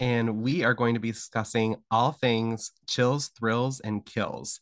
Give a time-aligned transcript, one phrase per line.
[0.00, 4.60] and we are going to be discussing all things chills, thrills, and kills.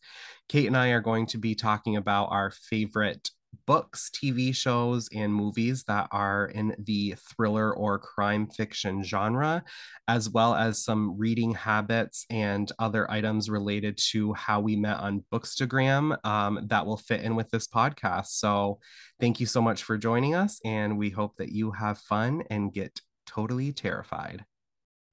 [0.49, 3.31] Kate and I are going to be talking about our favorite
[3.67, 9.63] books, TV shows, and movies that are in the thriller or crime fiction genre,
[10.07, 15.25] as well as some reading habits and other items related to how we met on
[15.33, 18.29] Bookstagram um, that will fit in with this podcast.
[18.29, 18.81] So,
[19.21, 22.73] thank you so much for joining us, and we hope that you have fun and
[22.73, 24.45] get totally terrified.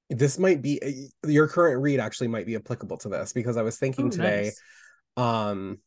[0.10, 3.64] This might be uh, your current read actually might be applicable to this because I
[3.64, 4.62] was thinking Ooh, today nice.
[5.18, 5.80] um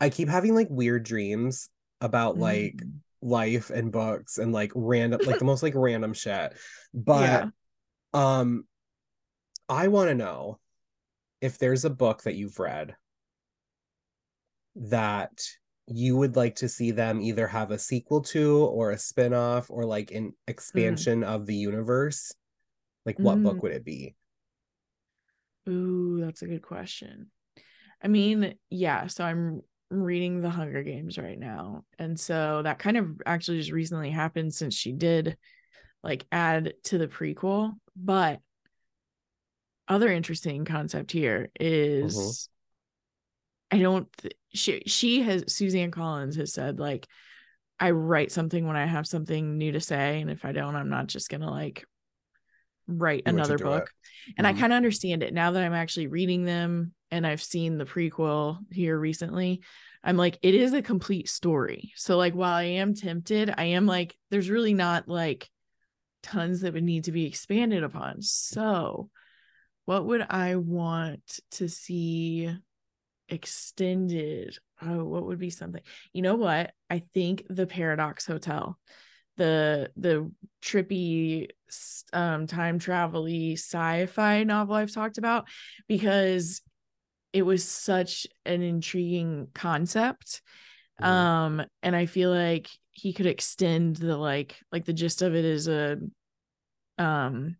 [0.00, 1.70] I keep having like weird dreams
[2.00, 2.92] about like Mm.
[3.20, 6.54] life and books and like random like the most like random shit.
[6.94, 7.50] But Yeah.
[8.14, 8.64] um
[9.68, 10.58] I want to know
[11.40, 12.96] if there's a book that you've read
[14.76, 15.42] that
[15.86, 19.84] you would like to see them either have a sequel to or a spin-off or
[19.84, 22.32] like an expansion of the universe.
[23.08, 23.62] Like what book Mm.
[23.62, 24.14] would it be?
[25.66, 27.30] Ooh, that's a good question.
[28.02, 31.84] I mean, yeah, so I'm reading The Hunger Games right now.
[31.98, 35.38] And so that kind of actually just recently happened since she did
[36.02, 37.72] like add to the prequel.
[37.96, 38.40] But
[39.88, 42.50] other interesting concept here is
[43.70, 47.06] I don't th- she she has Suzanne Collins has said like
[47.80, 50.90] I write something when I have something new to say and if I don't I'm
[50.90, 51.86] not just going to like
[52.88, 53.92] write you another book.
[54.26, 54.34] it.
[54.38, 54.58] And I Mhm.
[54.58, 58.58] kind of understand it now that I'm actually reading them and I've seen the prequel
[58.72, 59.60] here recently.
[60.02, 61.92] I'm like, it is a complete story.
[61.96, 65.50] So, like, while I am tempted, I am like, there's really not like
[66.22, 68.22] tons that would need to be expanded upon.
[68.22, 69.10] So,
[69.84, 72.50] what would I want to see
[73.28, 74.58] extended?
[74.80, 75.82] Oh, what would be something?
[76.12, 76.72] You know what?
[76.90, 78.78] I think the Paradox Hotel,
[79.38, 80.30] the the
[80.62, 81.48] trippy
[82.12, 85.48] um time travel-y sci-fi novel I've talked about
[85.88, 86.60] because
[87.32, 90.42] it was such an intriguing concept.
[91.00, 95.44] Um and I feel like he could extend the like like the gist of it
[95.44, 95.98] is a
[96.98, 97.56] um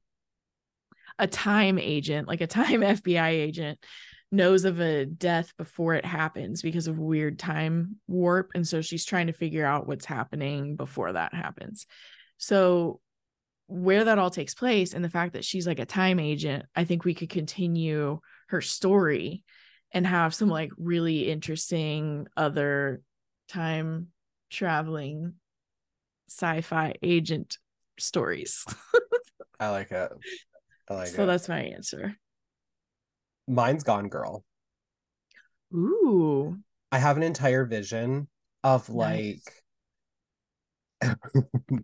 [1.19, 3.79] a time agent, like a time FBI agent
[4.31, 9.07] knows of a death before it happens because of weird time warp and so she's
[9.07, 11.87] trying to figure out what's happening before that happens.
[12.37, 13.01] So
[13.69, 16.85] where that all takes place and the fact that she's like a time agent, I
[16.85, 19.45] think we could continue her story
[19.93, 23.03] and have some like really interesting other
[23.49, 24.09] time
[24.51, 25.35] traveling
[26.29, 27.59] sci-fi agent
[27.99, 28.65] stories.
[29.61, 30.13] I like it.
[30.89, 31.17] I like that.
[31.17, 31.27] so it.
[31.27, 32.15] that's my answer.
[33.49, 34.45] Mine's Gone Girl.
[35.75, 36.59] Ooh.
[36.93, 38.29] I have an entire vision
[38.65, 39.41] of like
[41.03, 41.17] Nice.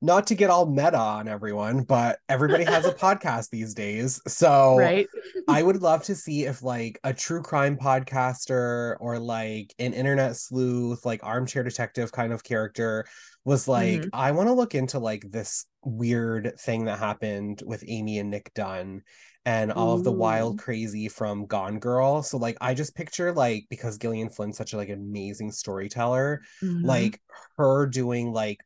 [0.00, 4.20] not to get all meta on everyone, but everybody has a podcast these days.
[4.28, 5.08] So right?
[5.48, 10.36] I would love to see if like a true crime podcaster or like an internet
[10.36, 13.06] sleuth, like armchair detective kind of character
[13.44, 14.10] was like, Mhm.
[14.12, 18.52] I want to look into like this weird thing that happened with Amy and Nick
[18.54, 19.02] Dunne
[19.46, 22.22] and all of the wild crazy from Gone Girl.
[22.22, 26.84] So like I just picture like because Gillian Flynn's such a like amazing storyteller, Mhm.
[26.84, 27.20] like
[27.56, 28.60] her doing like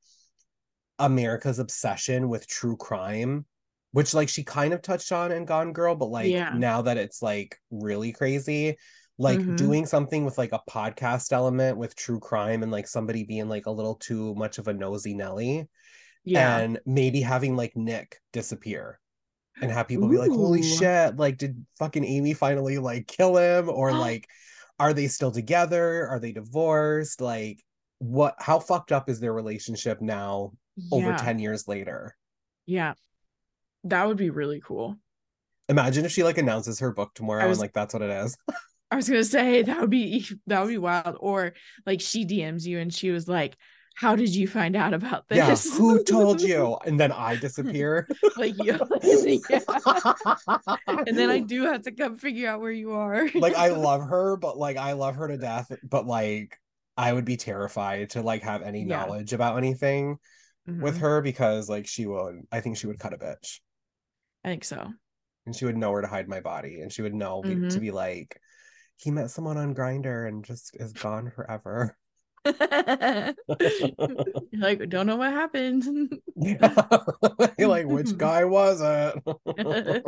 [0.99, 3.47] America's obsession with true crime,
[3.93, 6.53] which like she kind of touched on in Gone Girl, but like Yeah.
[6.57, 8.77] now that it's like really crazy,
[9.19, 9.57] like Mhm.
[9.57, 13.67] doing something with like a podcast element with true crime and like somebody being like
[13.67, 15.69] a little too much of a nosy Nelly
[16.25, 16.59] yeah.
[16.59, 18.99] and maybe having like Nick disappear
[19.61, 23.69] and have people be like, holy shit, like did fucking Amy finally like kill him?
[23.69, 24.27] Or like,
[24.79, 26.07] are they still together?
[26.09, 27.21] Are they divorced?
[27.21, 27.63] Like,
[27.99, 30.53] what how fucked up is their relationship now
[30.91, 32.17] over 10 years later?
[32.67, 32.95] Yeah.
[33.85, 34.97] That would be really cool.
[35.69, 38.37] Imagine if she like announces her book tomorrow was- and like that's what it is.
[38.91, 41.17] I was gonna say that would be that would be wild.
[41.19, 41.55] Or
[41.87, 43.57] like she DMs you and she was like,
[43.95, 45.37] How did you find out about this?
[45.39, 46.77] yeah, who told you?
[46.87, 48.09] And then I disappear.
[48.37, 48.79] like yeah.
[50.87, 53.29] And then I do have to come figure out where you are.
[53.35, 56.59] like I love her, but like I love her to death, but like
[56.97, 59.05] I would be terrified to like have any Yeah.
[59.05, 60.19] knowledge about anything
[60.67, 61.01] with Mhm.
[61.01, 63.59] her because like she would I think she would cut a bitch
[64.45, 64.91] I think so.
[65.47, 67.81] and she would know where to hide my body and she would know be- to
[67.81, 68.39] be like
[68.97, 71.97] he met someone on Grindr and just is gone forever.
[74.53, 75.85] like, don't know what happened.
[76.37, 80.05] You're like, which guy was it?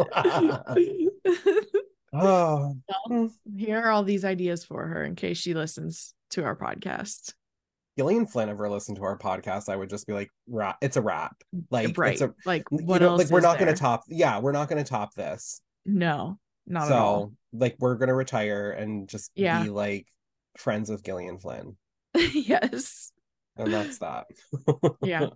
[2.13, 2.75] oh,
[3.57, 7.35] Here are all these ideas for her in case she listens to our podcast.
[7.97, 11.03] Gillian Flynn ever listened to our podcast, I would just be like, "Rap, it's a
[11.03, 11.37] wrap."
[11.71, 12.13] Like, right.
[12.13, 13.23] it's a like what know, else?
[13.23, 14.03] like we're not gonna top.
[14.09, 15.61] Yeah, we're not gonna top this.
[15.87, 17.33] No, not so, at all.
[17.53, 19.63] like, we're gonna retire and just Yeah.
[19.63, 20.09] be like
[20.57, 21.77] friends with Gillian Flynn,
[22.35, 23.13] yes.
[23.57, 24.27] and that's that.
[25.01, 25.29] Yeah.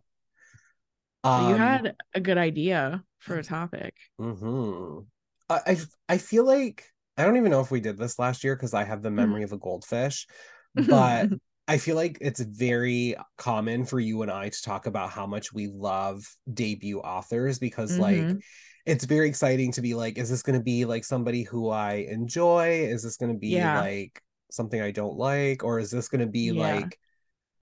[1.25, 3.95] um, you had a good idea for a topic.
[4.21, 5.07] mhm.
[5.49, 5.77] I, I
[6.15, 6.85] I feel like
[7.17, 9.33] I don't even know if we did this last year because I have the Mm-hmm.
[9.33, 10.27] memory of a goldfish,
[10.75, 11.31] but
[11.67, 15.53] I feel like it's very common for you and I to talk about how much
[15.53, 18.43] we love debut authors because like Mhm.
[18.87, 22.07] it's very exciting to be like, is this going to be like somebody who I
[22.11, 22.87] enjoy?
[22.89, 23.69] Is this going to be Yeah.
[23.69, 25.65] like something I don't like?
[25.65, 26.53] Or is this going to be Yeah.
[26.53, 26.99] like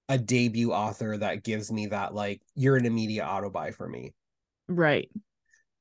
[0.08, 4.14] a debut author that gives me that like you're an immediate auto buy for me?
[4.68, 5.10] right.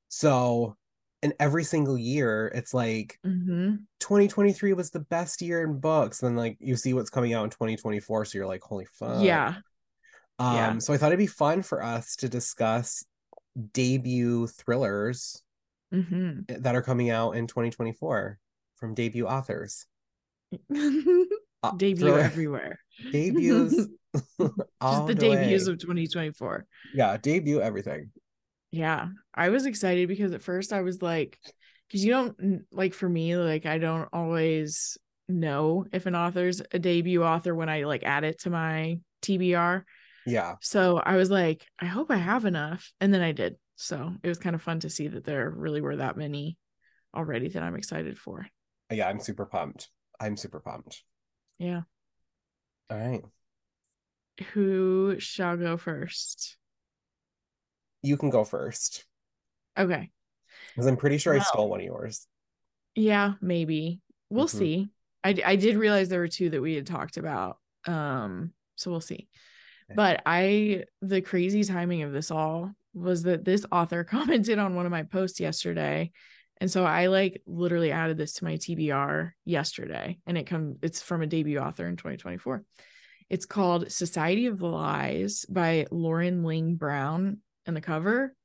[0.10, 0.76] So,
[1.24, 6.20] and every single year, it's like hmm 2023 was the best year in books.
[6.20, 9.16] Then like you see what's coming out in 2024, so you're like, holy fuck.
[9.20, 9.54] Yeah.
[10.40, 10.80] Um, yeah.
[10.80, 13.06] so I thought it'd be fun for us to discuss
[13.74, 15.44] debut thrillers
[15.92, 18.40] hmm that are coming out in 2024
[18.76, 19.86] from debut authors.
[21.64, 22.78] Uh, Debut everywhere.
[23.12, 23.74] debuts.
[24.40, 26.64] Just the debuts of 2024.
[26.94, 28.12] yeah, debut everything.
[28.70, 29.08] Yeah.
[29.34, 31.40] I was excited because at first I was like,
[31.88, 34.96] because you don't like for me, like I don't always
[35.28, 39.84] know if an author's a debut author when I like add it to my TBR.
[40.28, 42.92] Yeah, So I was like, I hope I have enough.
[43.02, 43.56] And then I did.
[43.76, 46.58] So it was kind of fun to see that there really were that many
[47.16, 48.46] already that I'm excited for.
[48.92, 49.90] yeah, I'm super pumped.
[50.20, 51.04] I'm super pumped.
[51.60, 51.82] Yeah.
[52.90, 53.22] All right,
[54.54, 56.58] Who shall go first?
[58.04, 59.06] you can go first
[59.78, 60.12] Okay.
[60.70, 62.28] because I'm pretty sure I stole one of yours.
[62.94, 64.02] Yeah, maybe.
[64.30, 64.50] We'll Mhm.
[64.50, 64.90] see.
[65.24, 67.58] I did realize there were two that we had talked about.
[67.86, 69.28] Um, so we'll see.
[69.90, 69.96] Okay.
[69.96, 74.04] But I the crazy timing of this all was that this author
[74.44, 76.12] commented on one of my posts yesterday.
[76.62, 81.02] And so I like literally added this to my TBR yesterday and it come it's
[81.02, 82.64] from a debut author in 2024.
[83.30, 88.36] It's called Society of the Lies by Lauren Ling Brown and the cover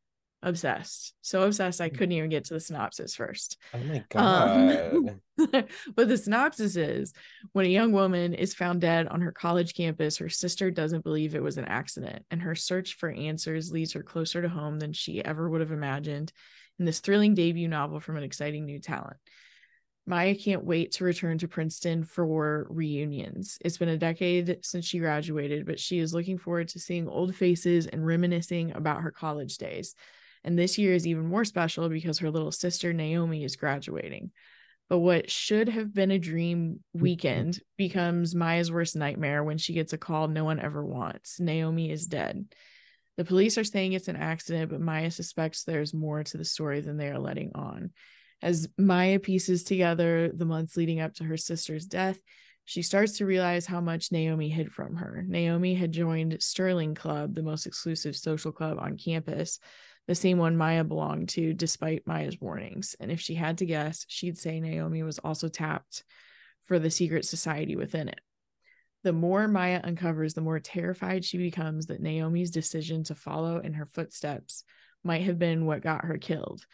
[0.43, 1.15] obsessed.
[1.21, 3.59] So obsessed I couldn't even get to the synopsis first.
[3.75, 5.21] Oh my Um,
[5.95, 7.13] but the synopsis is
[7.53, 11.35] when a young woman is found dead on her college campus, her sister doesn't believe
[11.35, 14.93] it was an accident, and her search for answers leads her closer to home than
[14.93, 16.33] she ever would have imagined
[16.81, 19.19] in this thrilling debut novel from an exciting new talent.
[20.07, 23.59] Maya can't wait to return to Princeton for reunions.
[23.61, 27.37] It's been a decade since she graduated, but she is looking forward to seeing old
[27.37, 29.95] faces and reminiscing about her college days.
[30.43, 34.33] And this year is even more special because her little sister Naomi is graduating.
[34.89, 37.03] But what should have been a dream mm-hmm.
[37.03, 41.39] weekend becomes Maya's worst nightmare when she gets a call no one ever wants.
[41.39, 42.47] Naomi is dead.
[43.21, 46.81] The police are saying it's an accident, but Maya suspects there's more to the story
[46.81, 47.91] than they are letting on.
[48.41, 52.19] As Maya pieces together the months leading up to her sister's death,
[52.65, 55.23] she starts to realize how much Naomi hid from her.
[55.29, 59.59] Naomi had joined Sterling Club, the most exclusive social club on campus,
[60.09, 62.97] the same one Maya belonged to, despite Maya's warnings.
[63.01, 66.05] And if she had to guess, she'd say Naomi was also tapped
[66.65, 68.21] for the secret society within it.
[69.03, 73.75] The more Maya uncovers, the more terrified she becomes that Naomi's decision to follow in
[73.75, 74.65] her footsteps
[75.03, 76.65] might have been what got her killed.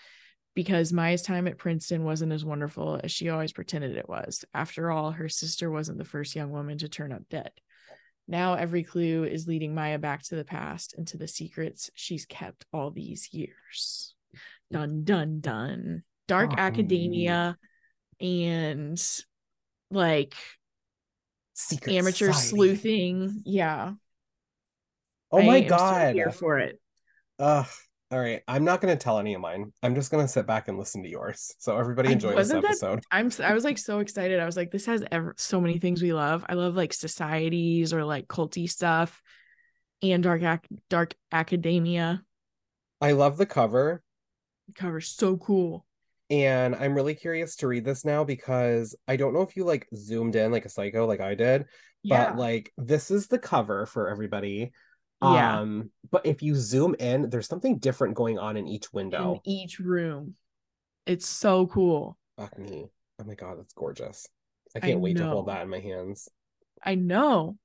[0.55, 4.45] Because Maya's time at Princeton wasn't as wonderful as she always pretended it was.
[4.55, 7.51] After all, her sister wasn't the first young woman to turn up dead.
[8.27, 12.27] Now every clue is leading Maya back to the past and to the secrets she's
[12.27, 14.15] kept all these years.
[14.73, 16.03] Dun dun dun.
[16.27, 16.59] Dark Oh.
[16.59, 17.57] academia
[18.21, 19.01] and
[19.91, 20.35] like
[21.59, 22.49] Secret amateur Society.
[22.49, 23.43] sleuthing.
[23.45, 23.95] Yeah.
[25.33, 26.15] Oh I my so god.
[26.15, 26.81] here for it.
[27.39, 27.67] Ugh.
[28.13, 28.43] All right.
[28.47, 29.73] I'm not going to tell any of mine.
[29.83, 31.53] I'm just going to sit back and listen to yours.
[31.59, 33.03] So everybody I- enjoy this wasn't that- episode.
[33.11, 34.39] I'm I was like so excited.
[34.39, 36.45] I was like, this has ever so many things we love.
[36.49, 39.21] I love like societies or like culty stuff
[40.03, 40.61] and dark ac-
[40.91, 42.23] dark academia.
[43.01, 44.03] I love the cover
[44.75, 45.86] Cover so cool.
[46.31, 49.87] And I'm really curious to read this now because I don't know if you like
[49.95, 51.67] zoomed in like a psycho like I did,
[52.03, 52.31] Yeah.
[52.31, 54.73] but like this is the cover for everybody.
[55.23, 55.61] Yeah.
[55.61, 59.41] Um, but if you zoom in, there's something different going on in each window.
[59.45, 60.35] in each room.
[61.07, 62.19] It's so cool.
[62.37, 62.87] Fuck me.
[63.21, 64.29] Oh my god, that's gorgeous.
[64.75, 66.29] I I can't wait to hold that in my hands.
[66.85, 67.57] I know.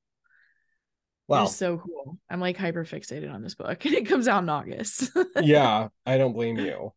[1.27, 2.17] Well, it's so cool.
[2.29, 5.09] I'm like hyper fixated on this book and it comes out in August.
[5.41, 6.93] yeah, I don't blame you.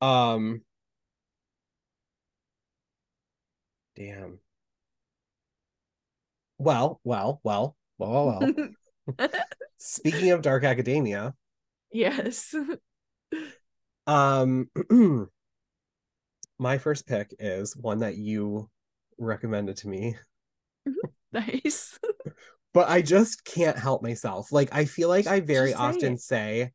[0.00, 0.60] Um
[3.96, 4.38] Damn.
[6.58, 9.18] Well, well, well, well, well.
[9.78, 11.34] Speaking of Dark Academia,
[11.92, 12.54] yes.
[14.06, 14.68] um,
[16.58, 18.68] my first pick is one that you
[19.18, 20.16] recommended to me,
[21.32, 21.98] nice.
[22.72, 24.52] but I just can't help myself.
[24.52, 26.20] Like, I feel like I very say often it.
[26.20, 26.72] say,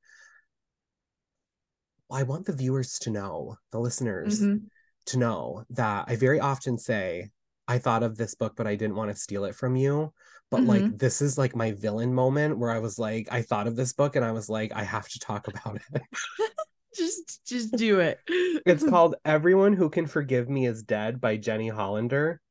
[2.11, 4.69] I want the viewers to know, the listeners Mhm.
[5.07, 7.29] To know that I very often say,
[7.67, 10.13] I thought of this book, but I didn't want to steal it from you.
[10.49, 10.97] But like, Mm-hmm.
[10.97, 14.15] this is like my villain moment where I was like, I thought of this book
[14.17, 16.01] and I was like, I have to talk about it.
[16.93, 18.19] Just just do it.
[18.27, 22.41] It's called Everyone Who Can Forgive Me Is Dead by Jenny Hollander.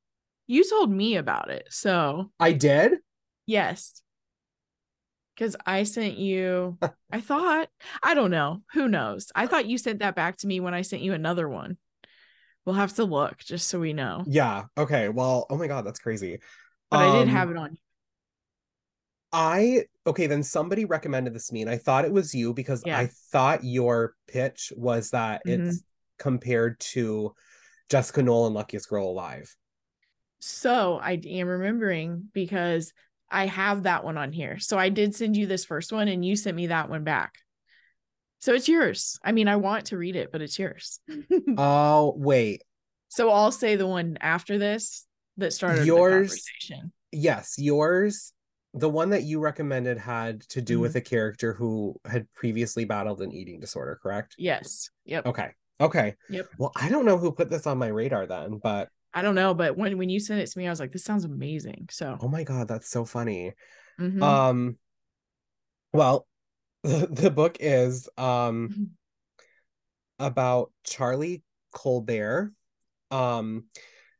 [0.46, 1.66] You told me about it.
[1.70, 2.94] So, I did?
[3.46, 4.00] yes.
[5.38, 6.78] Cuz I sent you
[7.12, 7.68] I thought
[8.02, 8.62] I don't know.
[8.72, 9.30] Who knows?
[9.34, 11.76] I thought you sent that back to me when I sent you another one.
[12.64, 14.24] We'll have to look just so we know.
[14.26, 14.64] Yeah.
[14.76, 15.08] Okay.
[15.08, 16.38] Well, oh my God, that's crazy.
[16.90, 17.78] But I did Um, have it on.
[19.32, 22.82] I okay, then somebody recommended this to me, and I thought it was you because
[22.84, 22.98] Yeah.
[22.98, 25.68] I thought your pitch was that Mhm.
[25.68, 25.84] it's
[26.18, 27.34] compared to
[27.88, 29.54] Jessica Nolan, Luckiest Girl Alive.
[30.40, 32.92] So, I am remembering because
[33.30, 34.58] I have that one on here.
[34.58, 37.34] So, I did send you this first one and you sent me that one back.
[38.40, 39.18] So, it's yours.
[39.22, 41.00] I mean, I want to read it, but it's yours.
[41.56, 42.62] Oh, wait.
[43.08, 45.06] So I'll say the one after this
[45.36, 46.16] that started Yours- the
[46.70, 46.92] conversation.
[47.12, 48.32] Yes, yours,
[48.72, 50.82] the one that you recommended had to do Mm-hmm.
[50.82, 54.36] with a character who had previously battled an eating disorder, correct?
[54.38, 54.90] Yes.
[55.06, 55.26] Yep.
[55.26, 55.48] Okay.
[55.80, 56.14] Okay.
[56.28, 56.46] Yep.
[56.58, 59.54] Well, I don't know who put this on my radar then, but I don't know,
[59.54, 61.88] but when when you sent it to me, I was like, this sounds amazing.
[61.90, 63.54] So oh my God, that's so funny.
[64.00, 64.22] mhm.
[64.22, 64.76] Um,
[65.92, 66.26] well,
[66.82, 68.88] the, the book is um Mhm.
[70.18, 72.52] about Charlie Colbert.
[73.10, 73.64] Um,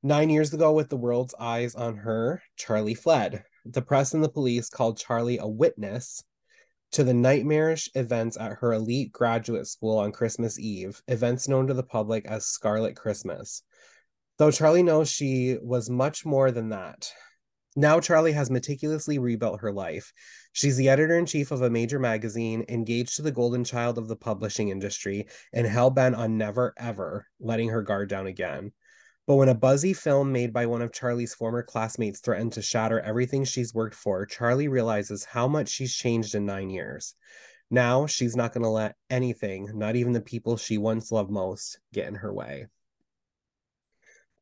[0.03, 3.45] nine years ago, with the world's eyes on her, Charlie fled.
[3.67, 6.25] The press and the police called Charlie a witness
[6.93, 11.75] to the nightmarish events at her elite graduate school on Christmas Eve, events known to
[11.75, 13.63] the public as Scarlet Christmas.
[14.39, 17.13] Though Charlie knows she was much more than that.
[17.77, 20.13] Now, Charlie has meticulously rebuilt her life.
[20.53, 24.09] She's the editor in chief of a major magazine, engaged to the golden child of
[24.09, 28.73] the publishing industry, and hell bent on never, ever letting her guard down again.
[29.27, 32.99] But when a buzzy film made by one of Charlie's former classmates threatened to shatter
[32.99, 37.15] everything she's worked for, Charlie realizes how much she's changed in nine years.
[37.71, 41.79] Now she's not going to let anything, not even the people she once loved most,
[41.93, 42.67] get in her way.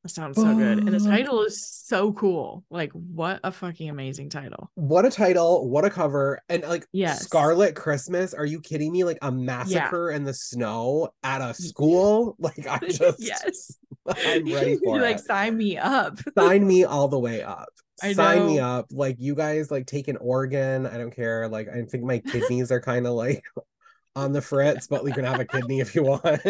[0.04, 0.78] That sounds so good.
[0.78, 2.64] And the title is so cool.
[2.70, 4.70] Like, what a fucking amazing title.
[4.74, 6.40] What a title, what a cover.
[6.48, 7.24] And like Yes.
[7.24, 9.02] Scarlet Christmas, are you kidding me?
[9.04, 12.36] Like a massacre in the snow at a school?
[12.38, 13.76] Like I just yes.
[14.06, 15.24] I'm ready for like, it.
[15.24, 16.18] sign me up.
[16.38, 17.68] sign me all the way up.
[18.02, 18.86] I Sign me up.
[18.92, 20.86] Like you guys like take an organ.
[20.86, 21.48] I don't care.
[21.48, 23.42] Like I think my kidneys are kind of like
[24.14, 26.40] on the fritz, but you can have a kidney if you want.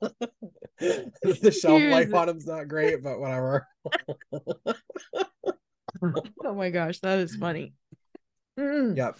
[0.00, 3.66] The shelf life Here's- on them's not great, but whatever.
[6.44, 7.74] oh my gosh, that is funny.
[8.58, 8.96] Mm.
[8.96, 9.18] Yep.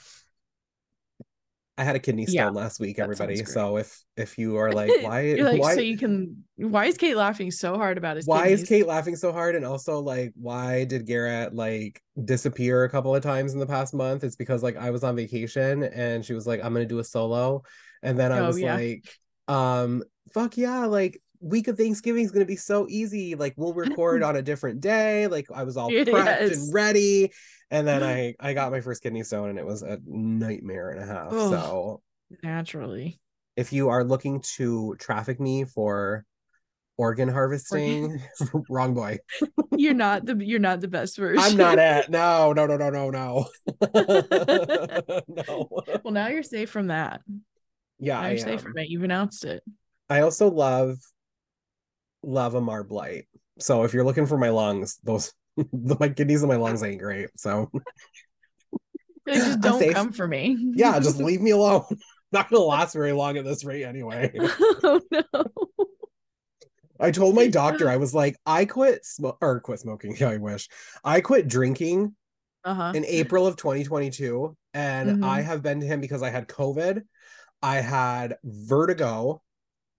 [1.78, 3.42] I had a kidney stone Yeah, last week, everybody.
[3.42, 6.44] So if if you are like, why like, why so you can.
[6.56, 8.26] Why is Kate laughing so hard about his?
[8.26, 8.64] why is?
[8.68, 9.54] Kate laughing so hard?
[9.54, 13.94] And also, like, why did Garrett like disappear a couple of times in the past
[13.94, 14.24] month?
[14.24, 17.04] It's because like I was on vacation and she was like, I'm gonna do a
[17.04, 17.62] solo.
[18.02, 18.74] And then I Oh, was yeah.
[18.74, 19.08] like,
[19.50, 23.34] um, fuck yeah, like week of Thanksgiving is gonna be so easy.
[23.34, 25.26] Like we'll record on a different day.
[25.26, 27.32] Like I was all prepped and ready.
[27.70, 31.02] And then I I got my first kidney stone and it was a nightmare and
[31.02, 31.32] a half.
[31.32, 31.50] Ugh.
[31.50, 32.02] So
[32.42, 33.20] Naturally.
[33.56, 36.24] if you are looking to traffic me for
[36.96, 38.22] organ harvesting,
[38.68, 39.18] wrong boy.
[39.76, 40.36] You're not the.
[40.36, 41.42] You're not the best version.
[41.42, 43.46] I'm not at no, no, no, no, no, no.
[45.26, 45.68] no.
[46.04, 47.22] well, now you're safe from that.
[48.00, 48.58] Yeah, Now I safe am.
[48.58, 48.88] from it.
[48.88, 49.62] You've announced it.
[50.08, 50.96] I also love
[52.22, 53.26] love a marblite.
[53.58, 55.32] So if you're looking for my lungs, those
[55.72, 57.28] my kidneys and my lungs ain't great.
[57.36, 57.70] So
[59.26, 60.72] Like, just don't come for me.
[60.74, 61.84] yeah, just leave me alone.
[62.32, 64.32] Not gonna last very long at this rate anyway.
[64.82, 65.22] oh no.
[66.98, 70.16] I told my doctor, I was like, I quit smoke or quit smoking.
[70.18, 70.68] Yeah, I wish.
[71.04, 72.14] I quit drinking
[72.64, 72.92] Uh huh.
[72.94, 75.24] in April of 2022, and Mhm.
[75.24, 77.02] I have been to him because I had COVID,
[77.62, 79.42] I had vertigo,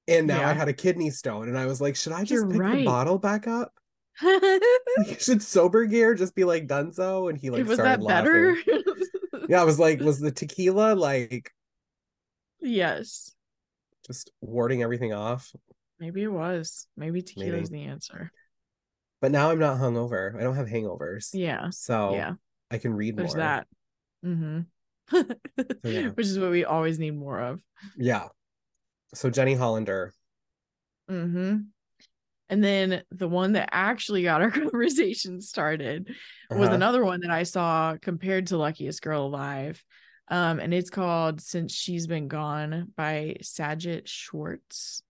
[0.07, 1.47] and now I had a kidney stone.
[1.47, 3.73] And I was like, should I just You're pick the bottle back up?
[4.97, 7.29] Like, should sober gear just be like done so?
[7.29, 8.55] And he like was started that better?
[8.55, 8.83] laughing.
[9.49, 11.51] Yeah, I was like, was the tequila like
[12.61, 13.33] yes.
[14.05, 15.51] just warding everything off?
[15.99, 16.87] Maybe it was.
[16.95, 17.63] Maybe tequila Maybe.
[17.63, 18.31] is the answer.
[19.21, 20.37] But now I'm not hungover.
[20.37, 21.29] I don't have hangovers.
[21.33, 21.69] Yeah.
[21.71, 22.33] So yeah.
[22.69, 23.43] I can read There's more.
[23.43, 23.67] that.
[24.25, 24.61] Mm-hmm.
[25.83, 26.09] Yeah.
[26.15, 27.61] Which is what we always need more of.
[27.97, 28.27] Yeah.
[29.13, 30.13] So Jenny Hollander.
[31.09, 31.57] Mm-hmm.
[32.49, 36.09] And then the one that actually got our conversation started
[36.49, 36.75] was Uh-huh.
[36.75, 39.83] another one that I saw compared to Luckiest Girl Alive.
[40.27, 45.03] Um, and it's called Since She's Been Gone by Sajit Schwartz.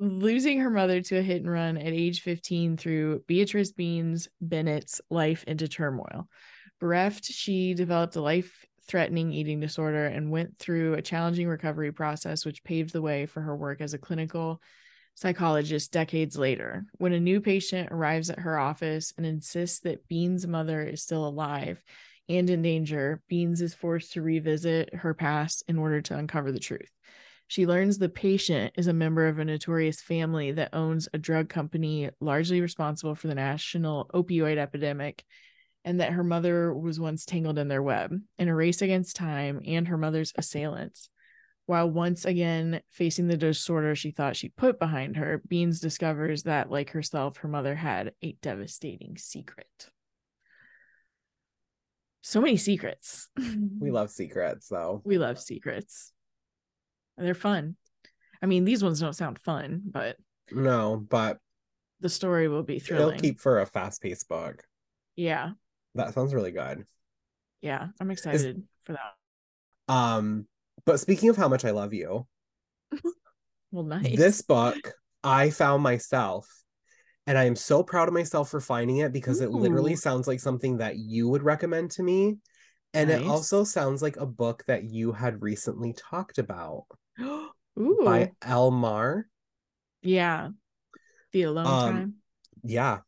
[0.00, 5.00] Losing her mother to a hit and run at age 15 through Beatrice Beans Bennett's
[5.10, 6.28] life into turmoil.
[6.80, 12.44] Bereft, she developed a life threatening eating disorder and went through a challenging recovery process,
[12.44, 14.60] which paved the way for her work as a clinical
[15.14, 16.84] psychologist decades later.
[16.98, 21.26] When a new patient arrives at her office and insists that Bean's mother is still
[21.26, 21.82] alive
[22.28, 26.58] and in danger, Beans is forced to revisit her past in order to uncover the
[26.58, 26.90] truth.
[27.46, 31.50] She learns the patient is a member of a notorious family that owns a drug
[31.50, 35.24] company largely responsible for the national opioid epidemic,
[35.84, 39.60] and that her mother was once tangled in their web in a race against time
[39.66, 41.10] and her mother's assailants.
[41.66, 46.70] While once again facing the disorder she thought she'd put behind her, Beans discovers that,
[46.70, 49.88] like herself, her mother had a devastating secret.
[52.22, 53.28] So many secrets.
[53.80, 55.02] We love secrets though.
[55.04, 56.12] we love secrets.
[57.16, 57.76] They're fun.
[58.42, 60.16] I mean, these ones don't sound fun, but
[60.50, 61.38] No, but
[62.00, 63.14] the story will be thrilling.
[63.14, 64.62] it'll keep for a fast-paced book.
[65.16, 65.52] yeah,
[65.94, 66.86] That sounds really good.
[67.60, 67.88] yeah.
[68.00, 69.92] I'm excited for that.
[69.94, 70.46] Um,
[70.86, 72.26] but speaking of how much I love you,
[73.72, 74.16] Well, nice.
[74.16, 74.76] this book
[75.22, 76.46] I found myself,
[77.26, 80.40] and I am so proud of myself for finding it because it literally sounds like
[80.40, 82.36] something that you would recommend to me.
[82.92, 86.84] And it also sounds like a book that you had recently talked about
[87.20, 89.26] Ooh, by Elle Marr.
[90.02, 90.50] yeah.
[91.32, 92.14] The alone Um, time.
[92.62, 92.98] Yeah.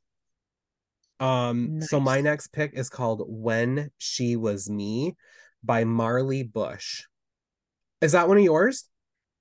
[1.18, 5.14] Um, so my next pick is called When She Was Me
[5.64, 7.04] by Marley Bush.
[8.00, 8.84] Is that one of yours?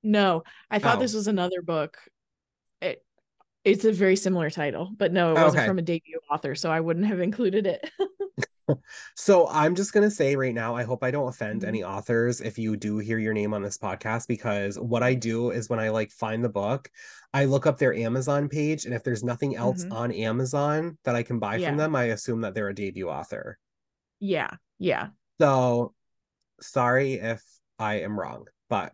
[0.01, 1.01] No, I thought Oh.
[1.01, 1.97] this was another book.
[2.81, 3.03] It
[3.63, 5.67] it's a very similar title, but no, it wasn't Okay.
[5.67, 7.89] from a debut author, so I wouldn't have included it.
[9.15, 11.67] So I'm just gonna say right now, I hope I don't offend Mhm.
[11.67, 15.51] any authors if you do hear your name on this podcast, because what I do
[15.51, 16.89] is when I like find the book,
[17.33, 19.91] I look up their Amazon page, and if there's nothing else Mhm.
[19.91, 21.69] on Amazon that I can buy Yeah.
[21.69, 23.57] from them, I assume that they're a debut author.
[24.19, 24.49] yeah,
[24.79, 25.09] yeah.
[25.39, 25.93] So
[26.61, 27.43] sorry if
[27.77, 28.93] I am wrong, but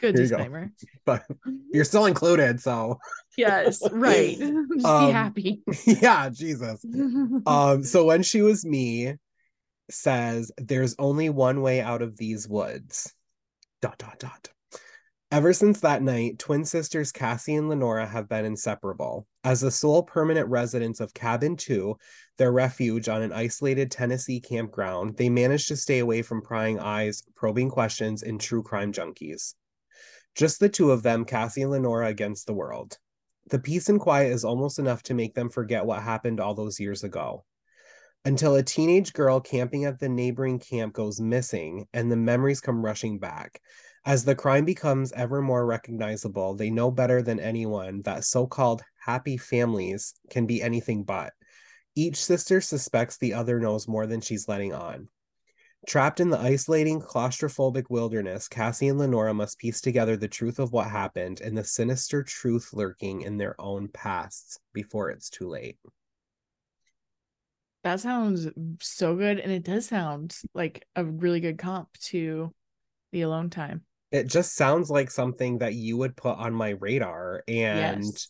[0.00, 0.72] Good Here you disclaimer.
[1.04, 1.24] but
[1.72, 2.98] you're still included, so
[3.36, 4.36] Yes, right.
[4.74, 5.62] Just Um, be happy.
[5.86, 6.84] yeah, Jesus.
[7.46, 9.14] Um, so when she was me
[9.90, 13.12] says there's only one way out of these woods.
[13.82, 14.48] Dot dot dot.
[15.32, 19.28] Ever since that night, twin sisters Cassie and Lenora have been inseparable.
[19.44, 21.96] As the sole permanent residents of Cabin 2,
[22.36, 27.22] their refuge on an isolated Tennessee campground, they manage to stay away from prying eyes,
[27.36, 29.54] probing questions, and true crime junkies.
[30.34, 32.98] Just the two of them, Cassie and Lenora, against the world.
[33.50, 36.78] The peace and quiet is almost enough to make them forget what happened all those
[36.78, 37.44] years ago.
[38.24, 42.84] Until a teenage girl camping at the neighboring camp goes missing and the memories come
[42.84, 43.60] rushing back.
[44.04, 48.82] As the crime becomes ever more recognizable, they know better than anyone that so called
[49.04, 51.32] happy families can be anything but.
[51.94, 55.08] Each sister suspects the other knows more than she's letting on.
[55.86, 60.72] Trapped in the isolating, claustrophobic wilderness, Cassie and Lenora must piece together the truth of
[60.72, 65.78] what happened and the sinister truth lurking in their own pasts before it's too late.
[67.82, 68.46] That sounds
[68.80, 69.40] so good.
[69.40, 72.52] And it does sound like a really good comp to
[73.12, 73.82] the alone time.
[74.12, 78.28] It just sounds like something that you would put on my radar, and Yes.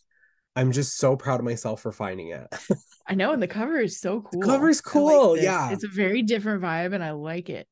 [0.55, 2.47] I'm just so proud of myself for finding it.
[3.07, 4.41] I know, and the cover is so cool.
[4.41, 5.43] cover's I like cool, this.
[5.43, 5.71] yeah.
[5.71, 7.67] It's a very different vibe, and I like it.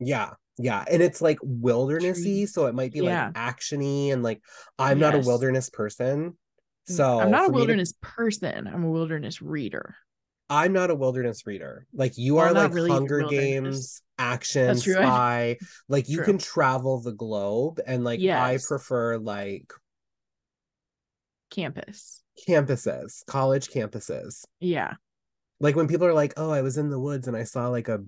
[0.00, 3.26] Yeah, yeah, and it's like wildernessy, so it might be Yeah.
[3.26, 4.42] like actiony, and like
[4.78, 6.36] I'm not a wilderness person,
[6.86, 8.66] so I'm not a me to- wilderness person.
[8.66, 9.94] I'm a wilderness reader.
[10.50, 11.86] I'm not a wilderness reader.
[11.94, 13.22] Like you Well, are like really Hunger.
[13.28, 15.56] Games, action, spy.
[15.88, 16.26] Like you True.
[16.26, 19.72] can travel the globe, and like I prefer like
[21.50, 22.20] Campus.
[22.48, 24.44] Campuses, college campuses.
[24.60, 24.94] Yeah.
[25.60, 27.88] Like when people are like, "Oh, I was in the woods and I saw like
[27.88, 28.00] a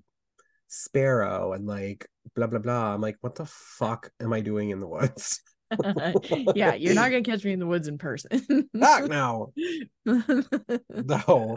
[0.68, 2.94] sparrow," and like blah blah blah.
[2.94, 5.40] I'm like, "What the fuck am I doing in the woods?"
[6.54, 8.68] yeah, you're not gonna catch me in the woods in person.
[8.78, 9.52] Fuck no.
[10.90, 11.56] No.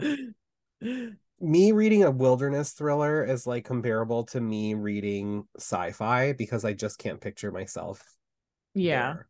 [1.40, 6.98] me reading a wilderness thriller is like comparable to me reading sci-fi because I just
[6.98, 8.02] can't picture myself.
[8.74, 9.14] yeah.
[9.14, 9.29] there.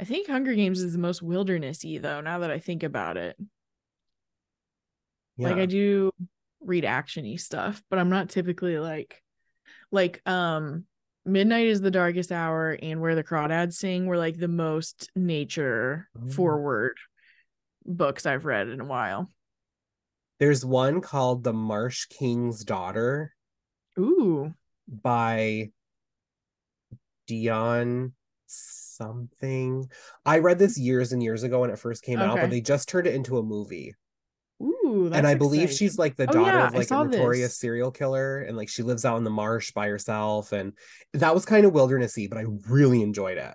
[0.00, 3.36] I think Hunger Games is the most wildernessy though, now that I think about it.
[5.36, 5.48] Yeah.
[5.50, 6.10] Like I do
[6.62, 9.22] read actiony stuff, but I'm not typically like
[9.92, 10.84] like um
[11.26, 16.08] Midnight is the darkest hour and where the crawdads sing were like the most nature
[16.18, 16.32] Mm.
[16.32, 16.96] forward
[17.84, 19.30] books I've read in a while.
[20.38, 23.34] There's one called The Marsh King's Daughter
[23.98, 24.54] Ooh.
[24.88, 25.72] by
[27.26, 28.14] Dion
[29.00, 29.88] something.
[30.26, 32.88] I read this years and years ago when it first came out, but they just
[32.88, 33.94] turned it into a movie.
[34.62, 35.76] Ooh, that's and I believe exciting.
[35.76, 37.58] she's like the Oh, daughter yeah, of like a notorious this.
[37.58, 40.74] serial killer, and like she lives out in the marsh by herself, and
[41.14, 43.54] that was kind of wildernessy, but I really enjoyed it.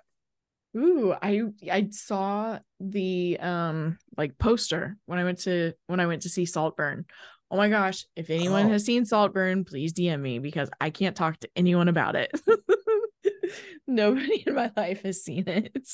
[0.76, 6.22] Ooh, I I saw the um like poster when I went to when I went
[6.22, 7.06] to see Saltburn.
[7.50, 8.70] Oh my gosh, if anyone Oh.
[8.70, 12.32] has seen Saltburn, please DM me because I can't talk to anyone about it.
[13.86, 15.88] Nobody in my life has seen it.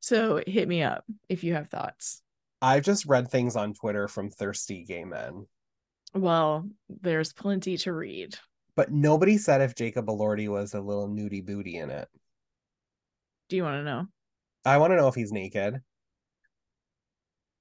[0.00, 2.22] So hit me up if you have thoughts.
[2.62, 5.46] I've just read things on Twitter from thirsty gay men,
[6.14, 8.36] Well, there's plenty to read.
[8.76, 12.08] but nobody said if Jacob Elordi was a little nudie booty in it.
[13.48, 14.06] Do you want to know?
[14.64, 15.80] I want to know if he's naked.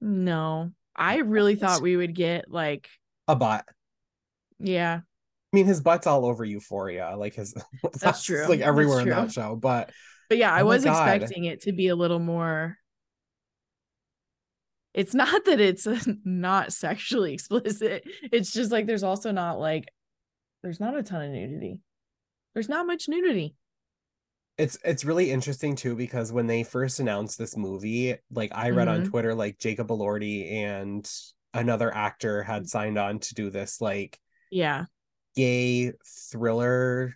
[0.02, 0.72] No.
[0.96, 2.90] I really thought we would get like
[3.28, 3.66] A butt.
[4.60, 5.02] yeah,
[5.52, 7.56] I mean, his butt's all over Euphoria, like his.
[8.00, 8.46] That's true.
[8.48, 9.16] Like That's everywhere in true.
[9.16, 9.92] that show, but
[10.30, 12.78] But yeah, I Oh was expecting it to be a little more.
[14.94, 15.88] It's not that it's
[16.26, 18.04] not sexually explicit.
[18.32, 19.86] It's just like there's also not like
[20.64, 21.80] there's not a ton of nudity.
[22.54, 23.56] There's not much nudity.
[24.58, 28.88] it's it's really interesting too because when they first announced this movie, like I read
[28.88, 29.10] on Mhm.
[29.10, 31.10] Twitter, like Jacob Elordi and
[31.54, 32.46] another actor Mm.
[32.46, 34.20] had signed on to do this like
[34.52, 34.86] Yeah.
[35.36, 35.92] Gay
[36.32, 37.14] thriller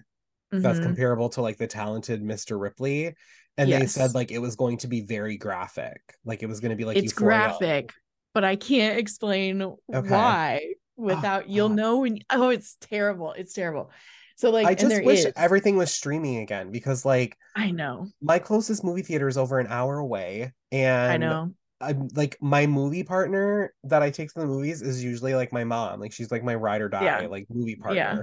[0.52, 0.84] that's Mhm.
[0.84, 2.60] comparable to like the talented Mr.
[2.60, 3.16] Ripley.
[3.58, 6.00] And they said like it was going to be very graphic.
[6.26, 7.38] Like it was going to be like it's Euphoria.
[7.58, 7.92] graphic,
[8.34, 9.78] but I can't explain Okay.
[10.10, 11.76] why without you'll God.
[11.78, 13.34] know when oh it's terrible.
[13.34, 13.92] It's terrible.
[14.36, 18.08] So like I just wish is- everything was streaming again because like I know.
[18.22, 21.54] my closest movie theater is over an hour away and I know.
[21.84, 25.64] I'm like my movie partner that I take to the movies is usually like my
[25.64, 26.00] mom.
[26.00, 27.28] Like she's like my ride or die, Yeah.
[27.28, 27.96] like movie partner.
[27.98, 28.18] Yeah.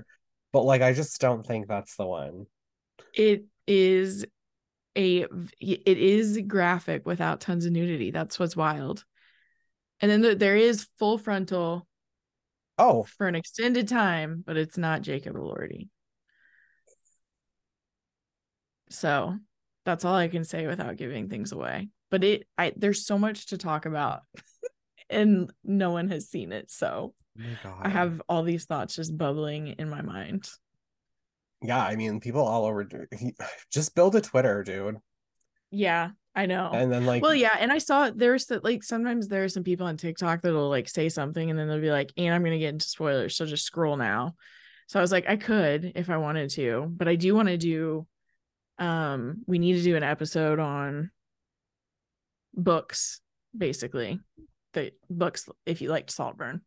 [0.52, 2.46] But like I just don't think that's the one.
[3.14, 4.24] it is
[4.96, 5.20] a
[5.60, 9.04] it is graphic without tons of nudity that's what's wild
[10.00, 11.86] and then there- there is full frontal
[12.76, 15.88] Oh, for an extended time but it's not jacob elordi
[18.90, 19.38] so
[19.84, 23.46] that's all i can say without giving things away but it i there's so much
[23.46, 24.22] to talk about
[25.10, 27.14] and no one has seen it so
[27.64, 30.48] oh i have all these thoughts just bubbling in my mind.
[31.62, 32.88] Yeah, I mean people all over
[33.70, 34.96] just build a Twitter, dude.
[35.70, 36.70] yeah i know.
[36.72, 39.64] And then like well yeah and i saw there's that like sometimes there are some
[39.64, 42.58] people on tiktok that'll like say something and then they'll be like and i'm gonna
[42.58, 44.34] get into spoilers so just scroll now.
[44.86, 47.56] So i was like i could if i wanted to but i do want to
[47.56, 48.06] do
[48.78, 51.10] um we need to do an episode on
[52.54, 53.20] books
[53.56, 54.20] basically
[54.74, 56.60] the books if you liked saltburn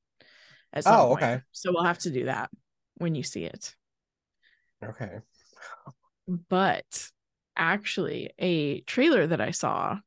[0.74, 1.24] at some Oh, point.
[1.24, 1.41] okay.
[1.52, 2.50] so we'll have to do that
[2.96, 3.76] when you see it
[4.84, 5.19] Okay.
[6.50, 7.10] but
[7.56, 9.98] actually a trailer that i saw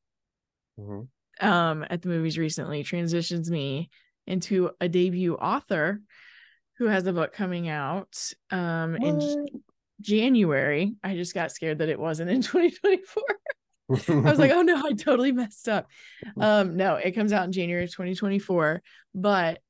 [0.78, 1.08] Mhm.
[1.40, 3.88] um at the movies recently transitions me
[4.26, 6.00] into a debut author
[6.78, 9.20] who has a book coming out um in
[10.02, 10.94] January.
[11.02, 13.22] I just got scared that it wasn't in 2024.
[13.90, 15.86] I was like, oh no, I totally messed up.
[16.40, 18.82] Um no, it comes out in January of 2024,
[19.14, 19.60] but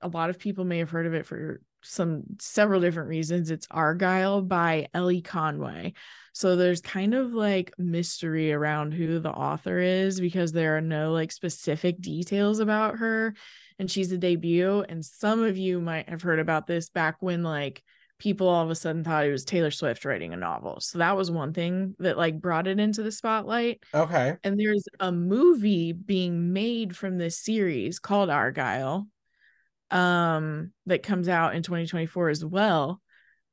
[0.00, 3.50] a lot of people may have heard of it for some several different reasons.
[3.50, 5.94] It's Argylle by Elly Conway.
[6.32, 11.12] So there's kind of like mystery around who the author is because there are no
[11.12, 13.34] like specific details about her
[13.78, 17.42] and she's a debut and some of you might have heard about this back when
[17.42, 17.82] like
[18.18, 20.80] people all of a sudden thought it was Taylor Swift writing a novel.
[20.80, 24.36] So that was one thing that like brought it into the spotlight okay.
[24.42, 29.06] and there's a movie being made from this series called Argylle
[29.92, 33.00] um that comes out in 2024 as well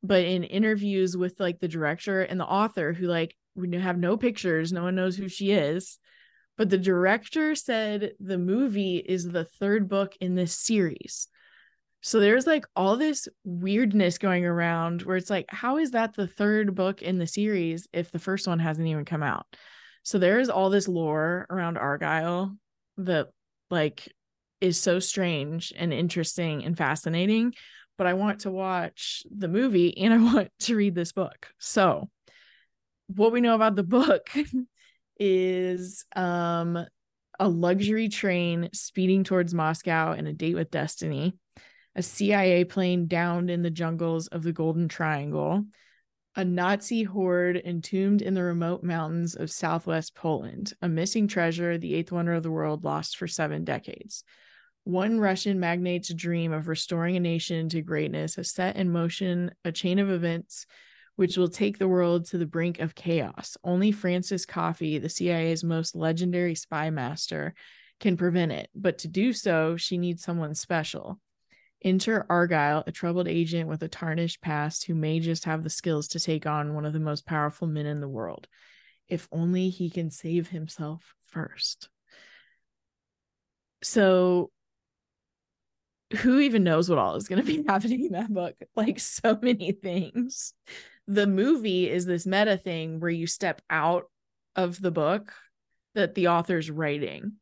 [0.01, 4.17] but in interviews with like the director and the author who like we have no
[4.17, 5.99] pictures no one knows who she is
[6.57, 11.27] but the director said the movie is the third book in this series
[12.03, 16.27] so there's like all this weirdness going around where it's like how is that the
[16.27, 19.45] third book in the series if the first one hasn't even come out
[20.03, 22.55] so there is all this lore around Argylle
[22.97, 23.29] that
[23.71, 24.11] like
[24.61, 27.53] is so strange and interesting and fascinating.
[27.97, 31.47] But I want to watch the movie and I want to read this book.
[31.57, 32.09] So
[33.07, 34.29] what we know about the book
[35.19, 36.85] is um
[37.39, 41.33] a luxury train speeding towards Moscow and a date with destiny.
[41.95, 45.65] A CIA plane downed in the jungles of the Golden Triangle,
[46.35, 51.93] a Nazi hoard entombed in the remote mountains of southwest Poland, a missing treasure, the
[51.93, 54.23] eighth wonder of the world, lost for seven decades.
[54.85, 59.71] One Russian magnate's dream of restoring a nation to greatness has set in motion a
[59.71, 60.65] chain of events
[61.15, 63.55] which will take the world to the brink of chaos.
[63.63, 67.53] Only Frances Coffey, the CIA's most legendary spy master,
[67.99, 68.69] can prevent it.
[68.73, 71.19] But to do so, she needs someone special.
[71.83, 76.07] Enter Argylle, a troubled agent with a tarnished past who may just have the skills
[76.09, 78.47] to take on one of the most powerful men in the world.
[79.09, 81.89] If only he can save himself first.
[83.83, 84.49] So,
[86.17, 88.55] who even knows what all is going to be happening in that book?
[88.75, 90.53] Like, so many things.
[91.07, 94.05] The movie is this meta thing where you step out
[94.55, 95.33] of the book
[95.95, 97.33] that the author's writing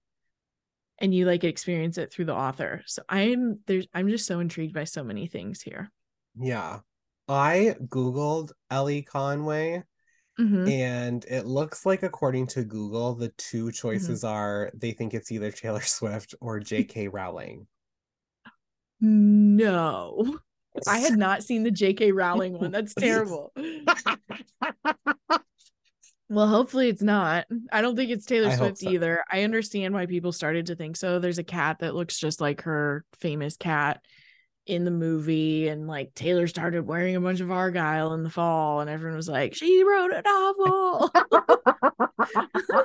[1.01, 2.81] and you like experience it through the author.
[2.85, 5.91] So I'm there's I'm just so intrigued by so many things here.
[6.39, 6.79] Yeah.
[7.27, 9.83] I googled Elly Conway
[10.39, 10.69] Mhm.
[10.71, 15.51] and it looks like according to Google the two choices are they think it's either
[15.51, 17.09] Taylor Swift or J.K.
[17.09, 17.67] Rowling.
[19.01, 20.39] No.
[20.87, 22.11] I had not seen the J.K.
[22.11, 22.71] Rowling one.
[22.71, 23.51] That's terrible.
[26.31, 27.45] Well, hopefully it's not.
[27.73, 28.89] I don't think it's Taylor I Swift so.
[28.89, 29.21] either.
[29.29, 31.19] I understand why people started to think so.
[31.19, 34.01] There's a cat that looks just like her famous cat
[34.65, 38.79] in the movie, and like Taylor started wearing a bunch of Argyle in the fall,
[38.79, 41.11] and everyone was like, "She wrote a novel."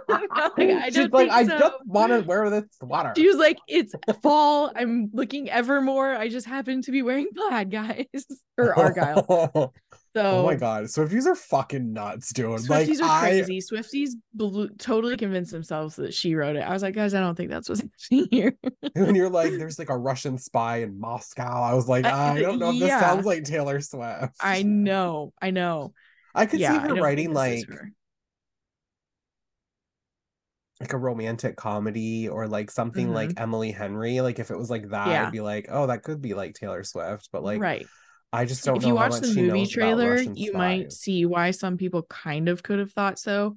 [0.08, 1.58] Like, I She's like, I so.
[1.58, 3.12] just want to wear this sweater.
[3.16, 4.72] She was like, "It's the fall.
[4.74, 6.14] I'm looking ever more.
[6.16, 8.06] I just happen to be wearing plaid, guys,
[8.58, 9.74] or Argyle."
[10.16, 12.46] oh my god, Swifties are fucking nuts, dude.
[12.60, 13.60] Swifties like are I crazy.
[13.60, 16.60] Swifties bel- totally convinced themselves that she wrote it.
[16.60, 18.56] I was like, guys, I don't think that's what's happening here.
[18.94, 21.62] and you're like, there's like a Russian spy in Moscow.
[21.62, 24.34] I was like, I- I don't know if this sounds like Taylor Swift.
[24.40, 25.92] I know, I know.
[26.34, 27.80] I could yeah, see her writing think this is like
[30.80, 34.20] like a romantic comedy or like something like Emily Henry.
[34.20, 35.10] Like if it was like that, Mm-hmm.
[35.10, 35.26] Yeah.
[35.26, 37.30] I'd be like, oh, that could be like Taylor Swift.
[37.32, 37.86] But like, right.
[38.36, 38.80] I just don't know.
[38.80, 42.78] If you watch the movie trailer, you might see why some people kind of could
[42.78, 43.56] have thought so.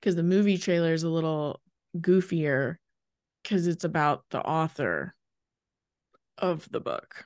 [0.00, 1.60] Because the movie trailer is a little
[1.96, 2.76] goofier
[3.42, 5.14] because it's about the author
[6.38, 7.24] of the book.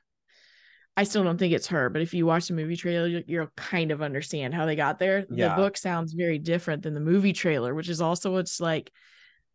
[0.97, 3.51] I still don't think it's her, but if you watch the movie trailer, you- you'll
[3.57, 5.25] kind of understand how they got there.
[5.31, 5.51] Yeah.
[5.51, 8.93] The book sounds very different than the movie trailer, which is also what's like,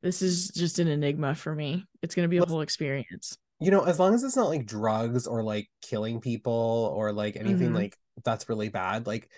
[0.02, 1.86] this is just an enigma for me.
[2.02, 3.38] It's going to be a Let's- whole experience.
[3.60, 7.36] You know, as long as it's not like drugs or like killing people or like
[7.36, 7.76] anything Mhm.
[7.76, 9.30] like that's really bad, like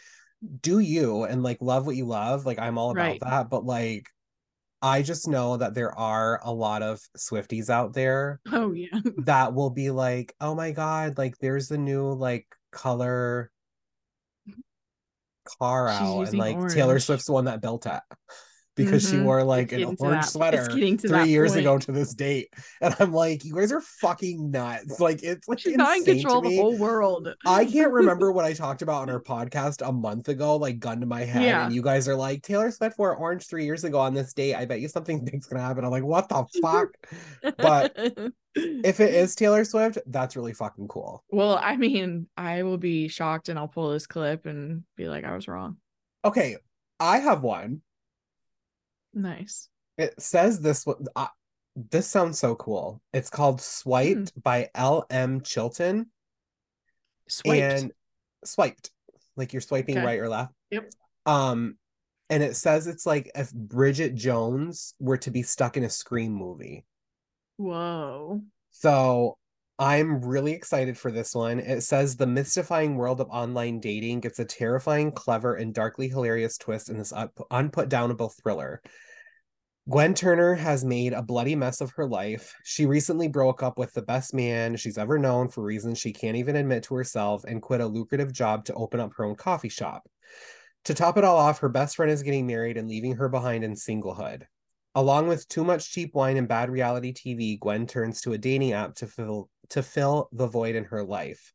[0.61, 2.45] do you and like love what you love.
[2.45, 3.19] Like I'm all about Right.
[3.21, 3.49] that.
[3.49, 4.07] But like
[4.81, 8.87] I just know that there are a lot of Swifties out there Oh, yeah.
[9.25, 13.51] that will be like, oh my God, like there's the new like color
[15.59, 16.27] car She's out.
[16.29, 16.99] And like Taylor.
[16.99, 18.01] Swift's the one that built it.
[18.77, 19.23] Because she Mhm.
[19.25, 21.61] wore like an orange that- sweater three years point.
[21.61, 22.53] ago to this date.
[22.81, 24.99] And I'm like, you guys are fucking nuts.
[24.99, 27.27] Like it's like She's not in control of the whole world.
[27.45, 30.99] I can't remember what I talked about on our podcast a month ago, like gun
[31.01, 31.41] to my head.
[31.43, 31.65] Yeah.
[31.65, 34.53] And you guys are like, Taylor Swift wore orange three years ago on this date.
[34.55, 35.83] I bet you something big's gonna happen.
[35.83, 36.89] I'm like, what the fuck?
[37.57, 37.93] But
[38.55, 41.23] if it is Taylor Swift, that's really fucking cool.
[41.31, 45.23] well, I mean, I will be shocked and I'll pull this clip and be like,
[45.25, 45.77] I was wrong.
[46.25, 46.57] Okay,
[46.99, 47.81] I have one.
[49.17, 49.69] Nice.
[49.97, 51.05] It says this one.
[51.15, 51.27] Uh,
[51.75, 53.01] this sounds so cool.
[53.13, 54.39] It's called Swiped Hmm.
[54.43, 55.41] by L.M.
[55.41, 56.07] Chilton.
[57.27, 57.61] Swiped.
[57.61, 57.91] and
[58.45, 58.91] swiped
[59.35, 60.05] like you're swiping Okay.
[60.05, 60.89] right or left Yep.
[61.25, 61.77] um
[62.29, 66.31] and it says it's like if bridget jones were to be stuck in a scream
[66.31, 66.85] movie
[67.57, 68.41] Whoa.
[68.71, 69.37] so
[69.79, 74.39] i'm really excited for this one it says the mystifying world of online dating gets
[74.39, 78.81] a terrifying clever and darkly hilarious twist in this un- unputdownable thriller
[79.89, 82.53] Gwen Turner has made a bloody mess of her life.
[82.65, 86.35] She recently broke up with the best man she's ever known for reasons she can't
[86.35, 89.69] even admit to herself and quit a lucrative job to open up her own coffee
[89.69, 90.03] shop.
[90.85, 93.63] To top it all off, her best friend is getting married and leaving her behind
[93.63, 94.43] in singlehood.
[94.93, 98.73] Along with too much cheap wine and bad reality TV, Gwen turns to a dating
[98.73, 101.53] app to fill to fill the void in her life.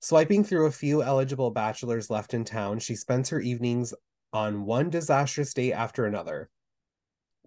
[0.00, 3.94] Swiping through a few eligible bachelors left in town, she spends her evenings
[4.34, 6.50] on one disastrous date after another.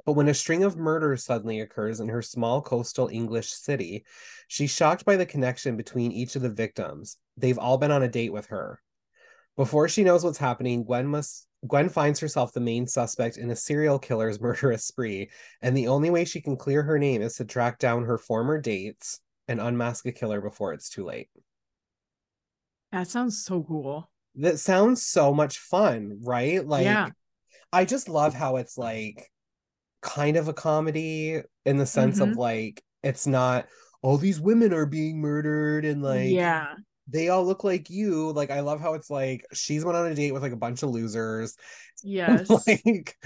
[0.06, 4.06] But when a string of murders suddenly occurs in her small coastal English city,
[4.48, 7.18] she's shocked by the connection between each of the victims.
[7.38, 8.80] They've all been on a date with her.
[9.58, 13.56] Before she knows what's happening, Gwen must Gwen finds herself the main suspect in a
[13.56, 17.46] serial killer's murderous spree, and the only way she can clear her name is to
[17.46, 21.30] track down her former dates and unmask a killer before it's too late.
[22.92, 24.10] That sounds so cool.
[24.36, 26.66] That sounds so much fun, right?
[26.66, 27.10] Like Yeah.
[27.72, 29.32] I just love how it's like
[30.06, 32.36] kind of a comedy in the sense of Mhm.
[32.38, 33.66] like it's not
[34.04, 36.76] all these women are being murdered and like yeah.
[37.08, 38.32] they all look like you.
[38.32, 40.84] Like I love how it's like she's went on a date with like a bunch
[40.84, 41.58] of losers.
[42.04, 42.50] Yes.
[42.68, 43.18] like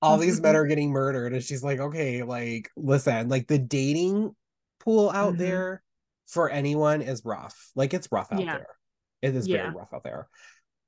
[0.00, 4.34] all these men are getting murdered and she's like okay like listen like the dating
[4.80, 5.38] pool out Mhm.
[5.38, 5.82] there
[6.28, 8.56] for anyone is rough like it's rough out Yeah.
[8.58, 8.66] there
[9.22, 10.28] it is very rough out there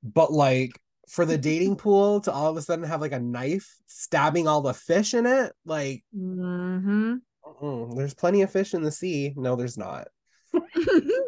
[0.01, 0.71] but like
[1.09, 4.61] for the dating pool to all of a sudden have like a knife stabbing all
[4.61, 7.15] the fish in it like hmm
[7.61, 10.07] mm, there's plenty of fish in the sea no there's not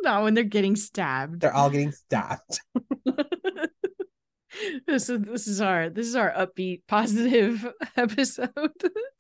[0.03, 1.41] Not when they're getting stabbed.
[1.41, 2.59] they're all getting stabbed
[4.87, 7.65] this is this is our this is our upbeat positive
[7.95, 8.51] episode.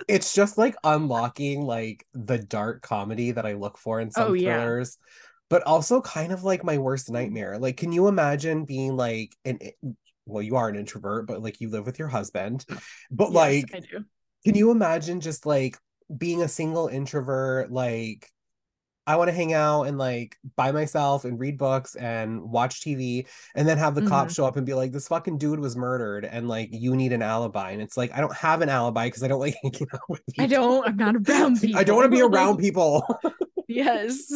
[0.07, 4.33] it's just like unlocking like the dark comedy that I look for in some Oh,
[4.33, 4.57] yeah.
[4.57, 4.97] thrillers,
[5.49, 7.57] but also kind of like my worst nightmare.
[7.57, 9.59] Like, can you imagine being like an
[10.31, 12.65] well, you are an introvert, but like you live with your husband,
[13.11, 13.71] but Yes, like,
[14.45, 15.77] can you imagine just like
[16.15, 18.27] being a single introvert, like
[19.07, 23.27] I want to hang out and like by myself and read books and watch TV
[23.55, 24.41] and then have the cops mm-hmm.
[24.41, 27.23] show up and be like, this fucking dude was murdered and like you need an
[27.23, 27.71] alibi.
[27.71, 30.25] And it's like, I don't have an alibi because I don't like hanging out with
[30.27, 30.43] people.
[30.43, 30.87] I don't.
[30.87, 31.79] I'm not around people.
[31.79, 33.05] I don't want to be around people.
[33.67, 34.27] yes,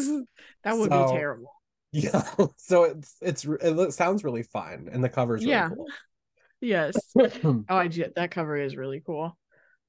[0.63, 1.51] that would So- be terrible.
[2.13, 2.23] yeah.
[2.58, 5.69] So it's it's it sounds really fun and the cover's really Yeah.
[5.69, 5.88] cool.
[6.62, 6.95] Yes.
[7.43, 7.89] Oh, I.
[8.15, 9.38] That cover is really cool.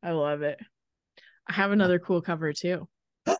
[0.02, 0.58] I love it.
[1.48, 2.88] I have another cool cover too.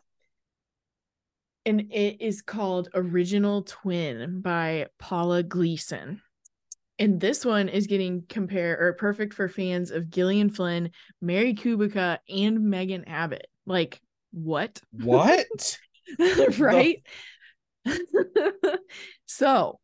[1.65, 6.21] And it is called Original Twin by Paula Gleason.
[6.97, 12.19] And this one is getting compare or perfect for fans of Gillian Flynn, Mary Kubica,
[12.29, 13.47] and Megan Abbott.
[13.65, 14.01] Like,
[14.31, 14.81] what?
[14.91, 15.77] what?
[16.57, 17.03] right?
[19.25, 19.79] so,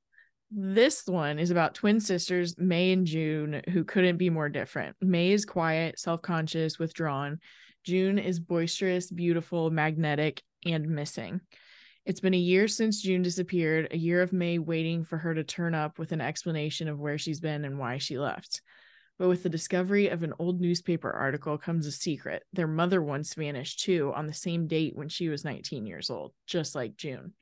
[0.52, 4.96] this one is about twin sisters, May and June, who couldn't be more different.
[5.02, 7.39] May is quiet, self conscious, withdrawn.
[7.84, 11.42] June is boisterous, beautiful, magnetic, and missing.
[12.06, 15.44] It's been a year since June disappeared, a year of May waiting for her to
[15.44, 18.62] turn up with an explanation of where she's been and why she left.
[19.18, 22.44] But with the discovery of an old newspaper article comes a secret.
[22.52, 26.34] Their mother once vanished too on the same date when she was 19 years old,
[26.46, 27.34] just like June.